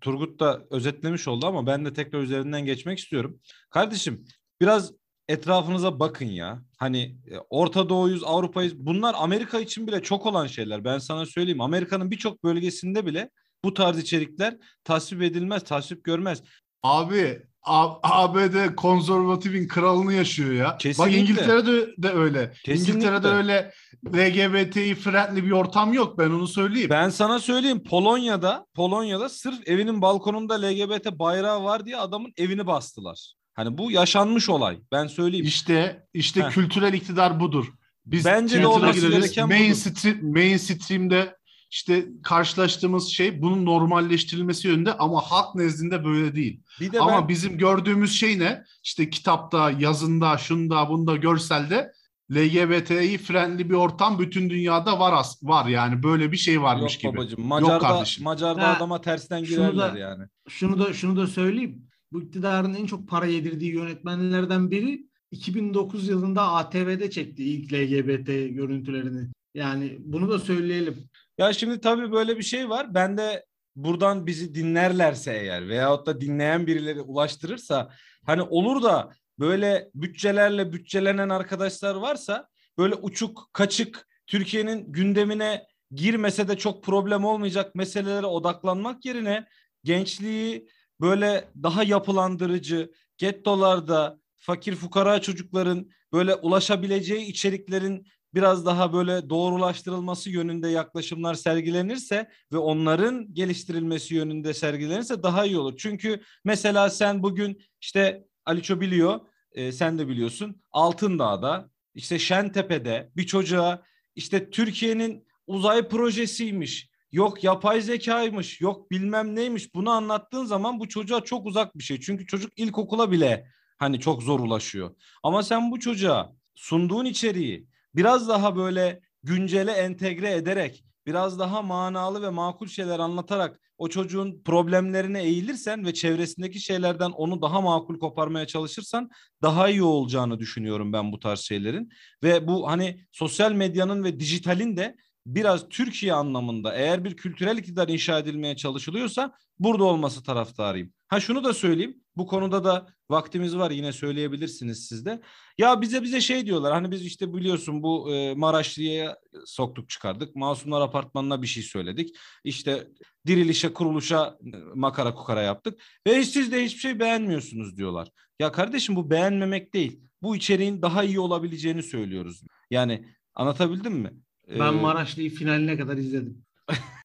Turgut 0.00 0.40
da 0.40 0.62
özetlemiş 0.70 1.28
oldu 1.28 1.46
ama 1.46 1.66
ben 1.66 1.84
de 1.84 1.92
tekrar 1.92 2.20
üzerinden 2.20 2.64
geçmek 2.64 2.98
istiyorum. 2.98 3.40
Kardeşim 3.70 4.24
biraz 4.60 4.92
etrafınıza 5.28 6.00
bakın 6.00 6.26
ya. 6.26 6.62
Hani 6.78 7.16
e, 7.30 7.38
Orta 7.50 7.88
Doğu'yuz, 7.88 8.24
Avrupa'yız. 8.24 8.76
Bunlar 8.76 9.14
Amerika 9.18 9.60
için 9.60 9.86
bile 9.86 10.02
çok 10.02 10.26
olan 10.26 10.46
şeyler. 10.46 10.84
Ben 10.84 10.98
sana 10.98 11.26
söyleyeyim. 11.26 11.60
Amerika'nın 11.60 12.10
birçok 12.10 12.44
bölgesinde 12.44 13.06
bile 13.06 13.30
bu 13.64 13.74
tarz 13.74 13.98
içerikler 13.98 14.56
tasvip 14.84 15.22
edilmez, 15.22 15.64
tasvip 15.64 16.04
görmez. 16.04 16.42
Abi 16.82 17.42
ABD 17.62 18.74
konservatifin 18.74 19.68
kralını 19.68 20.14
yaşıyor 20.14 20.52
ya. 20.52 20.76
Kesinlikle. 20.76 21.12
Bak 21.12 21.20
İngiltere'de 21.20 22.02
de 22.02 22.08
öyle. 22.08 22.52
Kesinlikle. 22.64 22.92
İngiltere'de 22.92 23.28
öyle 23.28 23.72
LGBT'yi 24.06 24.94
friendly 24.94 25.44
bir 25.44 25.50
ortam 25.50 25.92
yok 25.92 26.18
ben 26.18 26.30
onu 26.30 26.48
söyleyeyim. 26.48 26.90
Ben 26.90 27.08
sana 27.08 27.38
söyleyeyim 27.38 27.82
Polonya'da 27.82 28.66
Polonya'da 28.74 29.28
sırf 29.28 29.68
evinin 29.68 30.02
balkonunda 30.02 30.54
LGBT 30.54 31.12
bayrağı 31.12 31.64
var 31.64 31.86
diye 31.86 31.96
adamın 31.96 32.32
evini 32.36 32.66
bastılar. 32.66 33.34
Hani 33.54 33.78
bu 33.78 33.90
yaşanmış 33.90 34.48
olay. 34.48 34.78
Ben 34.92 35.06
söyleyeyim. 35.06 35.46
İşte 35.46 36.06
işte 36.14 36.42
Heh. 36.42 36.50
kültürel 36.50 36.92
iktidar 36.92 37.40
budur. 37.40 37.66
Biz 38.06 38.24
Bence 38.24 38.62
de 38.62 38.66
olması 38.66 39.08
gereken 39.08 39.48
Mainstream, 39.48 40.32
mainstream'de 40.32 41.36
işte 41.70 42.06
karşılaştığımız 42.22 43.08
şey 43.08 43.42
bunun 43.42 43.66
normalleştirilmesi 43.66 44.68
yönünde 44.68 44.92
ama 44.92 45.20
halk 45.20 45.54
nezdinde 45.54 46.04
böyle 46.04 46.34
değil. 46.36 46.62
bir 46.80 46.92
de 46.92 47.00
Ama 47.00 47.22
ben 47.22 47.28
bizim 47.28 47.58
gördüğümüz 47.58 48.12
şey 48.12 48.38
ne? 48.38 48.64
İşte 48.84 49.10
kitapta, 49.10 49.70
yazında, 49.70 50.38
şunda, 50.38 50.88
bunda, 50.88 51.16
görselde 51.16 51.92
LGBT'yi 52.32 53.18
friendly 53.18 53.70
bir 53.70 53.74
ortam 53.74 54.18
bütün 54.18 54.50
dünyada 54.50 54.98
var 55.00 55.12
as 55.12 55.42
var 55.42 55.66
yani 55.68 56.02
böyle 56.02 56.32
bir 56.32 56.36
şey 56.36 56.62
varmış 56.62 56.94
yok 56.94 57.02
gibi. 57.02 57.16
babacığım. 57.20 57.46
Macar'da 57.46 57.78
kardeşim. 57.78 58.24
Macar'da 58.24 58.68
Ha, 58.68 58.76
adama 58.76 59.00
tersten 59.00 59.44
şunu 59.44 59.58
da- 59.58 59.70
girerler 59.88 59.94
yani. 60.00 60.24
Şunu 60.48 60.78
da 60.78 60.92
şunu 60.92 61.16
da 61.16 61.26
söyleyeyim. 61.26 61.86
Bu 62.12 62.22
iktidarın 62.22 62.74
en 62.74 62.86
çok 62.86 63.08
para 63.08 63.26
yedirdiği 63.26 63.72
yönetmenlerden 63.74 64.70
biri 64.70 65.06
2009 65.30 66.08
yılında 66.08 66.42
ATV'de 66.42 67.10
çekti 67.10 67.44
ilk 67.44 67.72
LGBT 67.72 68.48
görüntülerini. 68.48 69.28
Yani 69.54 69.96
bunu 69.98 70.30
da 70.30 70.38
söyleyelim. 70.38 71.08
Ya 71.38 71.52
şimdi 71.52 71.80
tabii 71.80 72.12
böyle 72.12 72.38
bir 72.38 72.42
şey 72.42 72.68
var. 72.68 72.94
Ben 72.94 73.18
de 73.18 73.46
buradan 73.76 74.26
bizi 74.26 74.54
dinlerlerse 74.54 75.32
eğer 75.32 75.68
veyahut 75.68 76.06
da 76.06 76.20
dinleyen 76.20 76.66
birileri 76.66 77.00
ulaştırırsa 77.00 77.90
hani 78.26 78.42
olur 78.42 78.82
da 78.82 79.12
böyle 79.38 79.90
bütçelerle 79.94 80.72
bütçelenen 80.72 81.28
arkadaşlar 81.28 81.94
varsa 81.94 82.48
böyle 82.78 82.94
uçuk 82.94 83.50
kaçık 83.52 84.06
Türkiye'nin 84.26 84.92
gündemine 84.92 85.66
girmese 85.90 86.48
de 86.48 86.58
çok 86.58 86.84
problem 86.84 87.24
olmayacak 87.24 87.74
meselelere 87.74 88.26
odaklanmak 88.26 89.04
yerine 89.04 89.46
gençliği 89.84 90.68
böyle 91.00 91.48
daha 91.62 91.82
yapılandırıcı 91.82 92.92
gettolarda 93.18 94.20
fakir 94.36 94.74
fukara 94.74 95.20
çocukların 95.20 95.90
böyle 96.12 96.34
ulaşabileceği 96.34 97.26
içeriklerin 97.26 98.06
biraz 98.34 98.66
daha 98.66 98.92
böyle 98.92 99.30
doğrulaştırılması 99.30 100.30
yönünde 100.30 100.68
yaklaşımlar 100.68 101.34
sergilenirse 101.34 102.28
ve 102.52 102.58
onların 102.58 103.34
geliştirilmesi 103.34 104.14
yönünde 104.14 104.54
sergilenirse 104.54 105.22
daha 105.22 105.46
iyi 105.46 105.58
olur. 105.58 105.76
Çünkü 105.76 106.20
mesela 106.44 106.90
sen 106.90 107.22
bugün 107.22 107.62
işte 107.80 108.24
Aliço 108.44 108.80
biliyor, 108.80 109.20
e, 109.52 109.72
sen 109.72 109.98
de 109.98 110.08
biliyorsun 110.08 110.62
Altındağ'da 110.70 111.70
işte 111.94 112.18
Şentepe'de 112.18 113.10
bir 113.16 113.26
çocuğa 113.26 113.82
işte 114.14 114.50
Türkiye'nin 114.50 115.26
uzay 115.46 115.88
projesiymiş, 115.88 116.90
yok 117.12 117.44
yapay 117.44 117.80
zekaymış, 117.80 118.60
yok 118.60 118.90
bilmem 118.90 119.36
neymiş 119.36 119.74
bunu 119.74 119.90
anlattığın 119.90 120.44
zaman 120.44 120.80
bu 120.80 120.88
çocuğa 120.88 121.20
çok 121.20 121.46
uzak 121.46 121.78
bir 121.78 121.82
şey. 121.82 122.00
Çünkü 122.00 122.26
çocuk 122.26 122.58
ilkokula 122.58 123.10
bile 123.10 123.46
hani 123.78 124.00
çok 124.00 124.22
zor 124.22 124.40
ulaşıyor. 124.40 124.96
Ama 125.22 125.42
sen 125.42 125.70
bu 125.70 125.80
çocuğa 125.80 126.32
sunduğun 126.54 127.04
içeriği 127.04 127.69
biraz 127.94 128.28
daha 128.28 128.56
böyle 128.56 129.00
güncele 129.22 129.72
entegre 129.72 130.32
ederek 130.32 130.84
biraz 131.06 131.38
daha 131.38 131.62
manalı 131.62 132.22
ve 132.22 132.28
makul 132.30 132.66
şeyler 132.66 132.98
anlatarak 132.98 133.60
o 133.78 133.88
çocuğun 133.88 134.42
problemlerine 134.44 135.22
eğilirsen 135.22 135.86
ve 135.86 135.94
çevresindeki 135.94 136.60
şeylerden 136.60 137.10
onu 137.10 137.42
daha 137.42 137.60
makul 137.60 137.98
koparmaya 137.98 138.46
çalışırsan 138.46 139.10
daha 139.42 139.68
iyi 139.68 139.82
olacağını 139.82 140.38
düşünüyorum 140.38 140.92
ben 140.92 141.12
bu 141.12 141.18
tarz 141.18 141.40
şeylerin. 141.40 141.90
Ve 142.22 142.46
bu 142.46 142.70
hani 142.70 143.00
sosyal 143.12 143.52
medyanın 143.52 144.04
ve 144.04 144.20
dijitalin 144.20 144.76
de 144.76 144.96
biraz 145.26 145.68
Türkiye 145.68 146.12
anlamında 146.12 146.74
eğer 146.74 147.04
bir 147.04 147.16
kültürel 147.16 147.58
iktidar 147.58 147.88
inşa 147.88 148.18
edilmeye 148.18 148.56
çalışılıyorsa 148.56 149.32
burada 149.58 149.84
olması 149.84 150.22
taraftarıyım. 150.22 150.92
Ha 151.08 151.20
şunu 151.20 151.44
da 151.44 151.54
söyleyeyim. 151.54 151.99
Bu 152.20 152.26
konuda 152.26 152.64
da 152.64 152.86
vaktimiz 153.10 153.56
var 153.56 153.70
yine 153.70 153.92
söyleyebilirsiniz 153.92 154.88
siz 154.88 155.06
de. 155.06 155.20
Ya 155.58 155.80
bize 155.80 156.02
bize 156.02 156.20
şey 156.20 156.46
diyorlar 156.46 156.72
hani 156.72 156.90
biz 156.90 157.06
işte 157.06 157.34
biliyorsun 157.34 157.82
bu 157.82 158.14
e, 158.14 158.34
Maraşlı'ya 158.34 159.16
soktuk 159.46 159.88
çıkardık. 159.88 160.36
Masumlar 160.36 160.80
Apartmanı'na 160.80 161.42
bir 161.42 161.46
şey 161.46 161.62
söyledik. 161.62 162.16
İşte 162.44 162.88
dirilişe 163.26 163.72
kuruluşa 163.72 164.38
e, 164.44 164.56
makara 164.74 165.14
kukara 165.14 165.42
yaptık. 165.42 165.80
Ve 166.06 166.24
siz 166.24 166.52
de 166.52 166.64
hiçbir 166.64 166.80
şey 166.80 167.00
beğenmiyorsunuz 167.00 167.76
diyorlar. 167.76 168.08
Ya 168.40 168.52
kardeşim 168.52 168.96
bu 168.96 169.10
beğenmemek 169.10 169.74
değil. 169.74 170.00
Bu 170.22 170.36
içeriğin 170.36 170.82
daha 170.82 171.04
iyi 171.04 171.20
olabileceğini 171.20 171.82
söylüyoruz. 171.82 172.42
Yani 172.70 173.04
anlatabildim 173.34 173.92
mi? 173.92 174.12
Ben 174.48 174.72
ee, 174.72 174.80
Maraşlı'yı 174.80 175.30
finaline 175.30 175.76
kadar 175.76 175.96
izledim. 175.96 176.44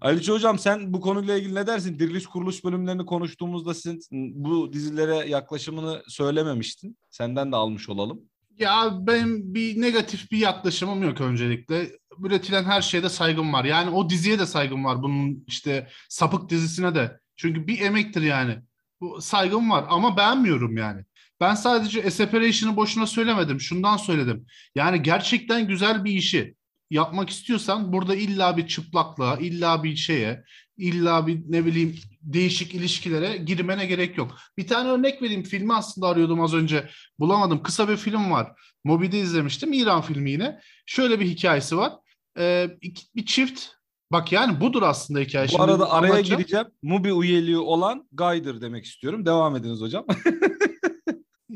Aliço 0.00 0.34
Hocam 0.34 0.58
sen 0.58 0.92
bu 0.92 1.00
konuyla 1.00 1.36
ilgili 1.36 1.54
ne 1.54 1.66
dersin? 1.66 1.98
Diriliş 1.98 2.26
kuruluş 2.26 2.64
bölümlerini 2.64 3.06
konuştuğumuzda 3.06 3.74
sen 3.74 4.00
bu 4.10 4.72
dizilere 4.72 5.28
yaklaşımını 5.28 6.02
söylememiştin. 6.08 6.98
Senden 7.10 7.52
de 7.52 7.56
almış 7.56 7.88
olalım. 7.88 8.20
Ya 8.58 8.90
benim 9.00 9.54
bir 9.54 9.80
negatif 9.80 10.30
bir 10.30 10.38
yaklaşımım 10.38 11.02
yok 11.02 11.20
öncelikle. 11.20 11.90
Üretilen 12.24 12.64
her 12.64 12.82
şeyde 12.82 13.08
saygım 13.08 13.52
var. 13.52 13.64
Yani 13.64 13.90
o 13.90 14.10
diziye 14.10 14.38
de 14.38 14.46
saygım 14.46 14.84
var. 14.84 15.02
Bunun 15.02 15.44
işte 15.46 15.88
sapık 16.08 16.50
dizisine 16.50 16.94
de. 16.94 17.20
Çünkü 17.36 17.66
bir 17.66 17.80
emektir 17.80 18.22
yani. 18.22 18.58
Bu 19.00 19.22
saygım 19.22 19.70
var 19.70 19.84
ama 19.88 20.16
beğenmiyorum 20.16 20.76
yani. 20.76 21.04
Ben 21.40 21.54
sadece 21.54 22.10
Separation'ı 22.10 22.76
boşuna 22.76 23.06
söylemedim. 23.06 23.60
Şundan 23.60 23.96
söyledim. 23.96 24.46
Yani 24.74 25.02
gerçekten 25.02 25.68
güzel 25.68 26.04
bir 26.04 26.12
işi 26.12 26.54
yapmak 26.90 27.30
istiyorsan 27.30 27.92
burada 27.92 28.14
illa 28.14 28.56
bir 28.56 28.66
çıplaklığa, 28.66 29.36
illa 29.36 29.82
bir 29.84 29.96
şeye, 29.96 30.44
illa 30.76 31.26
bir 31.26 31.42
ne 31.48 31.66
bileyim 31.66 31.96
değişik 32.22 32.74
ilişkilere 32.74 33.36
girmene 33.36 33.86
gerek 33.86 34.18
yok. 34.18 34.38
Bir 34.58 34.66
tane 34.66 34.88
örnek 34.88 35.22
vereyim. 35.22 35.42
Filmi 35.42 35.74
aslında 35.74 36.08
arıyordum 36.08 36.40
az 36.40 36.54
önce. 36.54 36.88
Bulamadım. 37.18 37.62
Kısa 37.62 37.88
bir 37.88 37.96
film 37.96 38.30
var. 38.30 38.52
Mobi'de 38.84 39.20
izlemiştim. 39.20 39.72
İran 39.72 40.02
filmi 40.02 40.30
yine. 40.30 40.60
Şöyle 40.86 41.20
bir 41.20 41.26
hikayesi 41.26 41.76
var. 41.76 41.92
Ee, 42.38 42.70
bir 43.16 43.26
çift 43.26 43.78
Bak 44.12 44.32
yani 44.32 44.60
budur 44.60 44.82
aslında 44.82 45.20
hikaye. 45.20 45.46
Bu 45.46 45.50
Şimdi 45.50 45.62
arada 45.62 45.90
araya 45.90 46.12
anlatacağım. 46.12 46.38
gireceğim. 46.38 46.66
Mubi 46.82 47.08
üyeliği 47.08 47.58
olan 47.58 48.08
Gaydır 48.12 48.60
demek 48.60 48.84
istiyorum. 48.84 49.26
Devam 49.26 49.56
ediniz 49.56 49.80
hocam. 49.80 50.06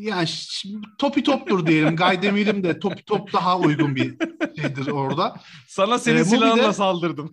yani 0.03 0.29
topi 0.99 1.23
toptur 1.23 1.67
diyelim. 1.67 1.97
Gay 1.97 2.23
demeyelim 2.23 2.65
de 2.65 2.79
topi 2.79 3.05
top 3.05 3.33
daha 3.33 3.59
uygun 3.59 3.97
bir 3.97 4.17
şeydir 4.61 4.87
orada. 4.87 5.37
Sana 5.69 5.99
senin 5.99 6.19
ee, 6.19 6.25
silahınla 6.25 6.69
de... 6.69 6.73
saldırdım. 6.73 7.33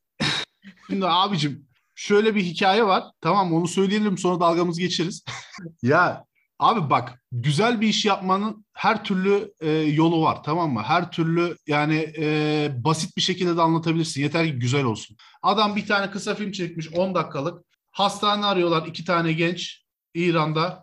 Şimdi 0.90 1.06
abicim 1.06 1.66
şöyle 1.94 2.34
bir 2.34 2.42
hikaye 2.42 2.84
var. 2.84 3.04
Tamam 3.20 3.52
onu 3.52 3.68
söyleyelim 3.68 4.18
sonra 4.18 4.40
dalgamız 4.40 4.78
geçeriz. 4.78 5.24
ya 5.82 6.24
abi 6.58 6.90
bak 6.90 7.22
güzel 7.32 7.80
bir 7.80 7.88
iş 7.88 8.04
yapmanın 8.04 8.64
her 8.72 9.04
türlü 9.04 9.54
e, 9.60 9.70
yolu 9.70 10.22
var 10.22 10.42
tamam 10.42 10.72
mı? 10.72 10.82
Her 10.82 11.10
türlü 11.10 11.56
yani 11.66 12.12
e, 12.18 12.70
basit 12.76 13.16
bir 13.16 13.22
şekilde 13.22 13.56
de 13.56 13.62
anlatabilirsin. 13.62 14.22
Yeter 14.22 14.46
ki 14.46 14.52
güzel 14.52 14.84
olsun. 14.84 15.16
Adam 15.42 15.76
bir 15.76 15.86
tane 15.86 16.10
kısa 16.10 16.34
film 16.34 16.52
çekmiş 16.52 16.88
10 16.92 17.14
dakikalık. 17.14 17.64
Hastane 17.92 18.46
arıyorlar 18.46 18.86
iki 18.86 19.04
tane 19.04 19.32
genç 19.32 19.84
İran'da 20.14 20.82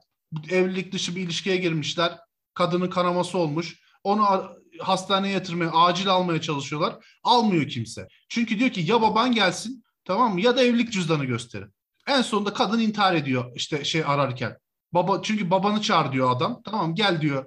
evlilik 0.50 0.94
dışı 0.94 1.16
bir 1.16 1.22
ilişkiye 1.22 1.58
girmişler. 1.58 2.20
Kadının 2.54 2.90
kanaması 2.90 3.38
olmuş. 3.38 3.80
Onu 4.04 4.26
hastaneye 4.80 5.34
yatırmaya, 5.34 5.72
acil 5.72 6.10
almaya 6.10 6.42
çalışıyorlar. 6.42 6.96
Almıyor 7.24 7.68
kimse. 7.68 8.08
Çünkü 8.30 8.60
diyor 8.60 8.70
ki 8.70 8.82
ya 8.82 9.02
baban 9.02 9.32
gelsin 9.32 9.84
tamam 10.06 10.34
mı 10.34 10.42
ya 10.42 10.58
da 10.58 10.63
evlilik 10.63 10.92
cüzdanı 10.92 11.26
gösterin. 11.26 11.74
En 12.08 12.22
sonunda 12.22 12.54
kadın 12.54 12.80
intihar 12.80 13.16
ediyor 13.16 13.52
işte 13.56 13.84
şey 13.84 14.04
ararken. 14.06 14.58
Baba 14.94 15.22
çünkü 15.22 15.52
babanı 15.52 15.82
çağır 15.82 16.12
diyor 16.12 16.32
adam. 16.32 16.62
Tamam 16.66 16.96
gel 16.96 17.22
diyor. 17.22 17.46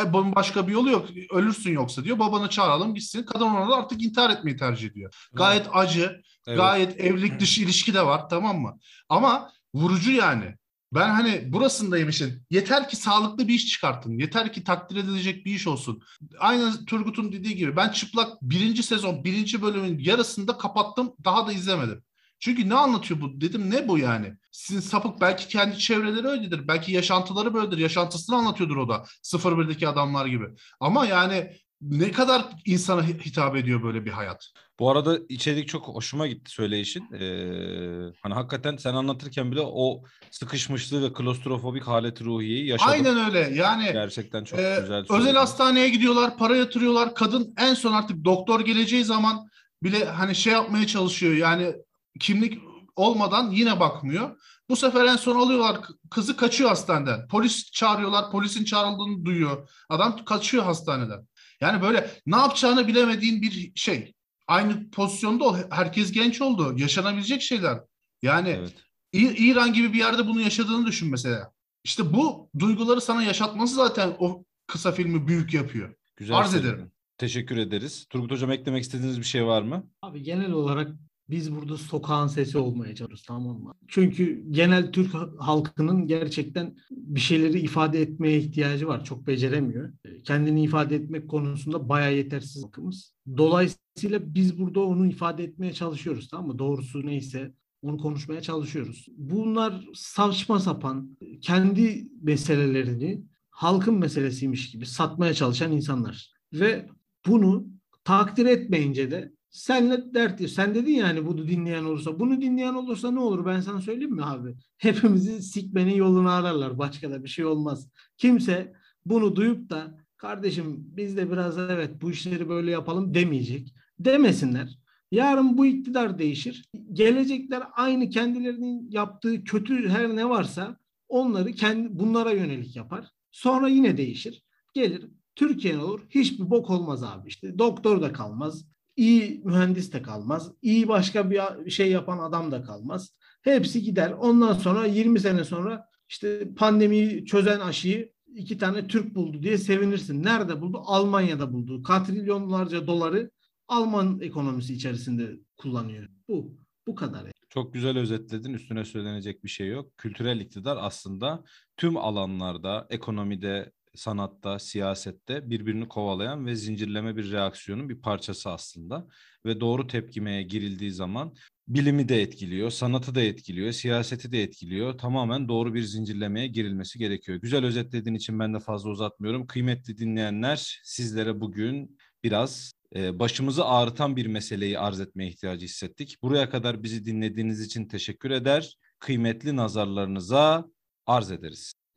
E, 0.00 0.12
bunun 0.12 0.34
başka 0.34 0.66
bir 0.68 0.72
yolu 0.72 0.90
yok. 0.90 1.08
Ölürsün 1.30 1.72
yoksa 1.72 2.04
diyor. 2.04 2.18
Babanı 2.18 2.50
çağıralım 2.50 2.94
gitsin. 2.94 3.22
Kadın 3.22 3.44
orada 3.44 3.76
artık 3.76 4.02
intihar 4.02 4.30
etmeyi 4.30 4.56
tercih 4.56 4.90
ediyor. 4.90 5.28
Gayet 5.32 5.66
acı, 5.72 6.22
evet. 6.46 6.58
gayet 6.58 7.00
evlilik 7.00 7.40
dışı 7.40 7.62
ilişki 7.62 7.94
de 7.94 8.06
var 8.06 8.28
tamam 8.28 8.60
mı? 8.60 8.78
Ama 9.08 9.52
vurucu 9.74 10.10
yani. 10.10 10.54
Ben 10.94 11.08
hani 11.08 11.52
burasındayım 11.52 12.08
işin. 12.08 12.42
Yeter 12.50 12.88
ki 12.88 12.96
sağlıklı 12.96 13.48
bir 13.48 13.54
iş 13.54 13.66
çıkartın. 13.66 14.18
Yeter 14.18 14.52
ki 14.52 14.64
takdir 14.64 14.96
edilecek 14.96 15.46
bir 15.46 15.54
iş 15.54 15.66
olsun. 15.66 16.02
Aynı 16.38 16.84
Turgut'un 16.84 17.32
dediği 17.32 17.56
gibi 17.56 17.76
ben 17.76 17.88
çıplak 17.88 18.42
birinci 18.42 18.82
sezon 18.82 19.24
birinci 19.24 19.62
bölümün 19.62 19.98
yarısında 19.98 20.58
kapattım. 20.58 21.12
Daha 21.24 21.46
da 21.46 21.52
izlemedim. 21.52 22.04
Çünkü 22.38 22.68
ne 22.68 22.74
anlatıyor 22.74 23.20
bu? 23.20 23.40
Dedim 23.40 23.70
ne 23.70 23.88
bu 23.88 23.98
yani? 23.98 24.34
Sizin 24.52 24.80
sapık 24.80 25.20
belki 25.20 25.48
kendi 25.48 25.78
çevreleri 25.78 26.26
öyledir. 26.26 26.68
Belki 26.68 26.92
yaşantıları 26.92 27.54
böyledir. 27.54 27.78
Yaşantısını 27.78 28.36
anlatıyordur 28.36 28.76
o 28.76 28.88
da. 28.88 29.04
01'deki 29.22 29.88
adamlar 29.88 30.26
gibi. 30.26 30.44
Ama 30.80 31.06
yani 31.06 31.56
ne 31.80 32.12
kadar 32.12 32.44
insana 32.66 33.02
hitap 33.02 33.56
ediyor 33.56 33.82
böyle 33.82 34.04
bir 34.04 34.10
hayat? 34.10 34.50
Bu 34.78 34.90
arada 34.90 35.18
içerik 35.28 35.68
çok 35.68 35.88
hoşuma 35.88 36.26
gitti 36.26 36.50
söyleyişin. 36.50 37.12
Ee, 37.12 38.12
hani 38.22 38.34
hakikaten 38.34 38.76
sen 38.76 38.94
anlatırken 38.94 39.52
bile 39.52 39.60
o 39.60 40.02
sıkışmışlığı 40.30 41.02
ve 41.02 41.12
klostrofobik 41.12 41.82
haleti 41.82 42.24
ruhiyeyi 42.24 42.66
yaşadım. 42.66 42.92
Aynen 42.92 43.26
öyle. 43.26 43.38
Yani 43.54 43.92
gerçekten 43.92 44.44
çok 44.44 44.58
e, 44.58 44.76
güzel. 44.80 45.04
Özel 45.10 45.36
hastaneye 45.36 45.88
gidiyorlar, 45.88 46.36
para 46.36 46.56
yatırıyorlar. 46.56 47.14
Kadın 47.14 47.54
en 47.58 47.74
son 47.74 47.92
artık 47.92 48.24
doktor 48.24 48.60
geleceği 48.60 49.04
zaman 49.04 49.48
bile 49.82 50.04
hani 50.04 50.34
şey 50.34 50.52
yapmaya 50.52 50.86
çalışıyor. 50.86 51.34
Yani 51.34 51.74
kimlik 52.20 52.58
olmadan 52.96 53.50
yine 53.50 53.80
bakmıyor. 53.80 54.36
Bu 54.68 54.76
sefer 54.76 55.04
en 55.04 55.16
son 55.16 55.36
alıyorlar 55.36 55.76
kızı 56.10 56.36
kaçıyor 56.36 56.70
hastaneden. 56.70 57.28
Polis 57.28 57.70
çağırıyorlar. 57.70 58.30
Polisin 58.30 58.64
çağrıldığını 58.64 59.24
duyuyor. 59.24 59.68
Adam 59.88 60.24
kaçıyor 60.24 60.64
hastaneden. 60.64 61.26
Yani 61.60 61.82
böyle 61.82 62.10
ne 62.26 62.36
yapacağını 62.36 62.88
bilemediğin 62.88 63.42
bir 63.42 63.72
şey. 63.74 64.12
Aynı 64.46 64.90
pozisyonda 64.90 65.44
ol. 65.44 65.56
Herkes 65.70 66.12
genç 66.12 66.40
oldu. 66.40 66.74
Yaşanabilecek 66.76 67.42
şeyler. 67.42 67.78
Yani 68.22 68.48
evet. 68.48 68.74
İran 69.12 69.72
gibi 69.72 69.92
bir 69.92 69.98
yerde 69.98 70.26
bunu 70.26 70.40
yaşadığını 70.40 70.86
düşün 70.86 71.10
mesela. 71.10 71.52
İşte 71.84 72.12
bu 72.12 72.50
duyguları 72.58 73.00
sana 73.00 73.22
yaşatması 73.22 73.74
zaten 73.74 74.16
o 74.18 74.44
kısa 74.66 74.92
filmi 74.92 75.28
büyük 75.28 75.54
yapıyor. 75.54 75.94
Güzel 76.16 76.36
Arz 76.36 76.54
ederim. 76.54 76.92
Teşekkür 77.18 77.56
ederiz. 77.56 78.06
Turgut 78.10 78.30
Hocam 78.30 78.50
eklemek 78.50 78.82
istediğiniz 78.82 79.18
bir 79.18 79.24
şey 79.24 79.46
var 79.46 79.62
mı? 79.62 79.90
Abi 80.02 80.22
genel 80.22 80.52
olarak 80.52 80.90
biz 81.30 81.54
burada 81.54 81.76
sokağın 81.76 82.26
sesi 82.26 82.58
olmaya 82.58 82.94
çalışıyoruz 82.94 83.22
tamam 83.26 83.62
mı? 83.62 83.74
Çünkü 83.88 84.44
genel 84.50 84.92
Türk 84.92 85.14
halkının 85.38 86.06
gerçekten 86.06 86.76
bir 86.90 87.20
şeyleri 87.20 87.60
ifade 87.60 88.02
etmeye 88.02 88.38
ihtiyacı 88.38 88.88
var. 88.88 89.04
Çok 89.04 89.26
beceremiyor. 89.26 89.92
Kendini 90.24 90.64
ifade 90.64 90.96
etmek 90.96 91.28
konusunda 91.30 91.88
bayağı 91.88 92.14
yetersiz 92.14 92.64
halkımız. 92.64 93.14
Dolayısıyla 93.36 94.34
biz 94.34 94.58
burada 94.58 94.80
onu 94.80 95.06
ifade 95.06 95.44
etmeye 95.44 95.72
çalışıyoruz 95.72 96.28
tamam 96.28 96.46
mı? 96.46 96.58
Doğrusu 96.58 97.06
neyse 97.06 97.54
onu 97.82 97.98
konuşmaya 97.98 98.40
çalışıyoruz. 98.40 99.06
Bunlar 99.16 99.84
saçma 99.94 100.60
sapan 100.60 101.18
kendi 101.40 102.08
meselelerini 102.22 103.22
halkın 103.50 103.94
meselesiymiş 103.94 104.70
gibi 104.70 104.86
satmaya 104.86 105.34
çalışan 105.34 105.72
insanlar. 105.72 106.34
Ve 106.52 106.88
bunu 107.26 107.66
takdir 108.04 108.46
etmeyince 108.46 109.10
de 109.10 109.33
senle 109.54 110.14
dert. 110.14 110.50
Sen 110.50 110.74
dedin 110.74 110.92
ya 110.92 111.08
hani 111.08 111.26
bunu 111.26 111.48
dinleyen 111.48 111.84
olursa. 111.84 112.20
Bunu 112.20 112.40
dinleyen 112.40 112.74
olursa 112.74 113.10
ne 113.10 113.20
olur 113.20 113.46
ben 113.46 113.60
sana 113.60 113.80
söyleyeyim 113.80 114.14
mi 114.14 114.24
abi? 114.24 114.54
Hepimizi 114.78 115.42
sikmenin 115.42 115.94
yolunu 115.94 116.30
ararlar. 116.30 116.78
Başka 116.78 117.10
da 117.10 117.24
bir 117.24 117.28
şey 117.28 117.44
olmaz. 117.44 117.88
Kimse 118.16 118.72
bunu 119.06 119.36
duyup 119.36 119.70
da 119.70 119.98
kardeşim 120.16 120.76
biz 120.96 121.16
de 121.16 121.30
biraz 121.30 121.58
evet 121.58 122.02
bu 122.02 122.10
işleri 122.10 122.48
böyle 122.48 122.70
yapalım 122.70 123.14
demeyecek. 123.14 123.74
Demesinler. 123.98 124.78
Yarın 125.10 125.58
bu 125.58 125.66
iktidar 125.66 126.18
değişir. 126.18 126.64
Gelecekler 126.92 127.62
aynı 127.76 128.10
kendilerinin 128.10 128.90
yaptığı 128.90 129.44
kötü 129.44 129.88
her 129.88 130.16
ne 130.16 130.28
varsa 130.28 130.76
onları 131.08 131.52
kendi 131.52 131.98
bunlara 131.98 132.30
yönelik 132.30 132.76
yapar. 132.76 133.10
Sonra 133.32 133.68
yine 133.68 133.96
değişir. 133.96 134.42
Gelir 134.74 135.06
Türkiye 135.36 135.78
olur. 135.78 136.00
Hiçbir 136.10 136.50
bok 136.50 136.70
olmaz 136.70 137.02
abi. 137.02 137.28
İşte 137.28 137.58
doktor 137.58 138.02
da 138.02 138.12
kalmaz. 138.12 138.73
İyi 138.96 139.42
mühendis 139.44 139.92
de 139.92 140.02
kalmaz. 140.02 140.52
iyi 140.62 140.88
başka 140.88 141.30
bir 141.30 141.70
şey 141.70 141.90
yapan 141.90 142.18
adam 142.18 142.50
da 142.50 142.62
kalmaz. 142.62 143.14
Hepsi 143.42 143.82
gider. 143.82 144.10
Ondan 144.10 144.52
sonra 144.52 144.86
20 144.86 145.20
sene 145.20 145.44
sonra 145.44 145.88
işte 146.08 146.54
pandemiyi 146.54 147.24
çözen 147.26 147.60
aşıyı 147.60 148.12
iki 148.34 148.58
tane 148.58 148.86
Türk 148.86 149.14
buldu 149.14 149.42
diye 149.42 149.58
sevinirsin. 149.58 150.22
Nerede 150.22 150.60
buldu? 150.60 150.82
Almanya'da 150.84 151.52
buldu. 151.52 151.82
Katrilyonlarca 151.82 152.86
doları 152.86 153.30
Alman 153.68 154.20
ekonomisi 154.20 154.74
içerisinde 154.74 155.40
kullanıyor. 155.56 156.08
Bu. 156.28 156.56
Bu 156.86 156.94
kadar. 156.94 157.20
Yani. 157.20 157.32
Çok 157.48 157.74
güzel 157.74 157.98
özetledin. 157.98 158.54
Üstüne 158.54 158.84
söylenecek 158.84 159.44
bir 159.44 159.48
şey 159.48 159.68
yok. 159.68 159.98
Kültürel 159.98 160.40
iktidar 160.40 160.78
aslında 160.80 161.44
tüm 161.76 161.96
alanlarda, 161.96 162.86
ekonomide, 162.90 163.72
sanatta, 163.94 164.58
siyasette 164.58 165.50
birbirini 165.50 165.88
kovalayan 165.88 166.46
ve 166.46 166.54
zincirleme 166.54 167.16
bir 167.16 167.32
reaksiyonun 167.32 167.88
bir 167.88 168.00
parçası 168.00 168.50
aslında. 168.50 169.06
Ve 169.46 169.60
doğru 169.60 169.86
tepkimeye 169.86 170.42
girildiği 170.42 170.90
zaman 170.90 171.34
bilimi 171.68 172.08
de 172.08 172.22
etkiliyor, 172.22 172.70
sanatı 172.70 173.14
da 173.14 173.22
etkiliyor, 173.22 173.72
siyaseti 173.72 174.32
de 174.32 174.42
etkiliyor. 174.42 174.98
Tamamen 174.98 175.48
doğru 175.48 175.74
bir 175.74 175.82
zincirlemeye 175.82 176.46
girilmesi 176.46 176.98
gerekiyor. 176.98 177.38
Güzel 177.38 177.64
özetlediğin 177.64 178.16
için 178.16 178.38
ben 178.38 178.54
de 178.54 178.60
fazla 178.60 178.90
uzatmıyorum. 178.90 179.46
Kıymetli 179.46 179.98
dinleyenler, 179.98 180.80
sizlere 180.84 181.40
bugün 181.40 181.98
biraz 182.24 182.72
başımızı 182.94 183.64
ağrıtan 183.64 184.16
bir 184.16 184.26
meseleyi 184.26 184.78
arz 184.78 185.00
etmeye 185.00 185.28
ihtiyacı 185.28 185.64
hissettik. 185.64 186.22
Buraya 186.22 186.50
kadar 186.50 186.82
bizi 186.82 187.04
dinlediğiniz 187.04 187.60
için 187.60 187.88
teşekkür 187.88 188.30
eder. 188.30 188.76
Kıymetli 188.98 189.56
nazarlarınıza 189.56 190.64
arz 191.06 191.30
ederiz. 191.30 191.74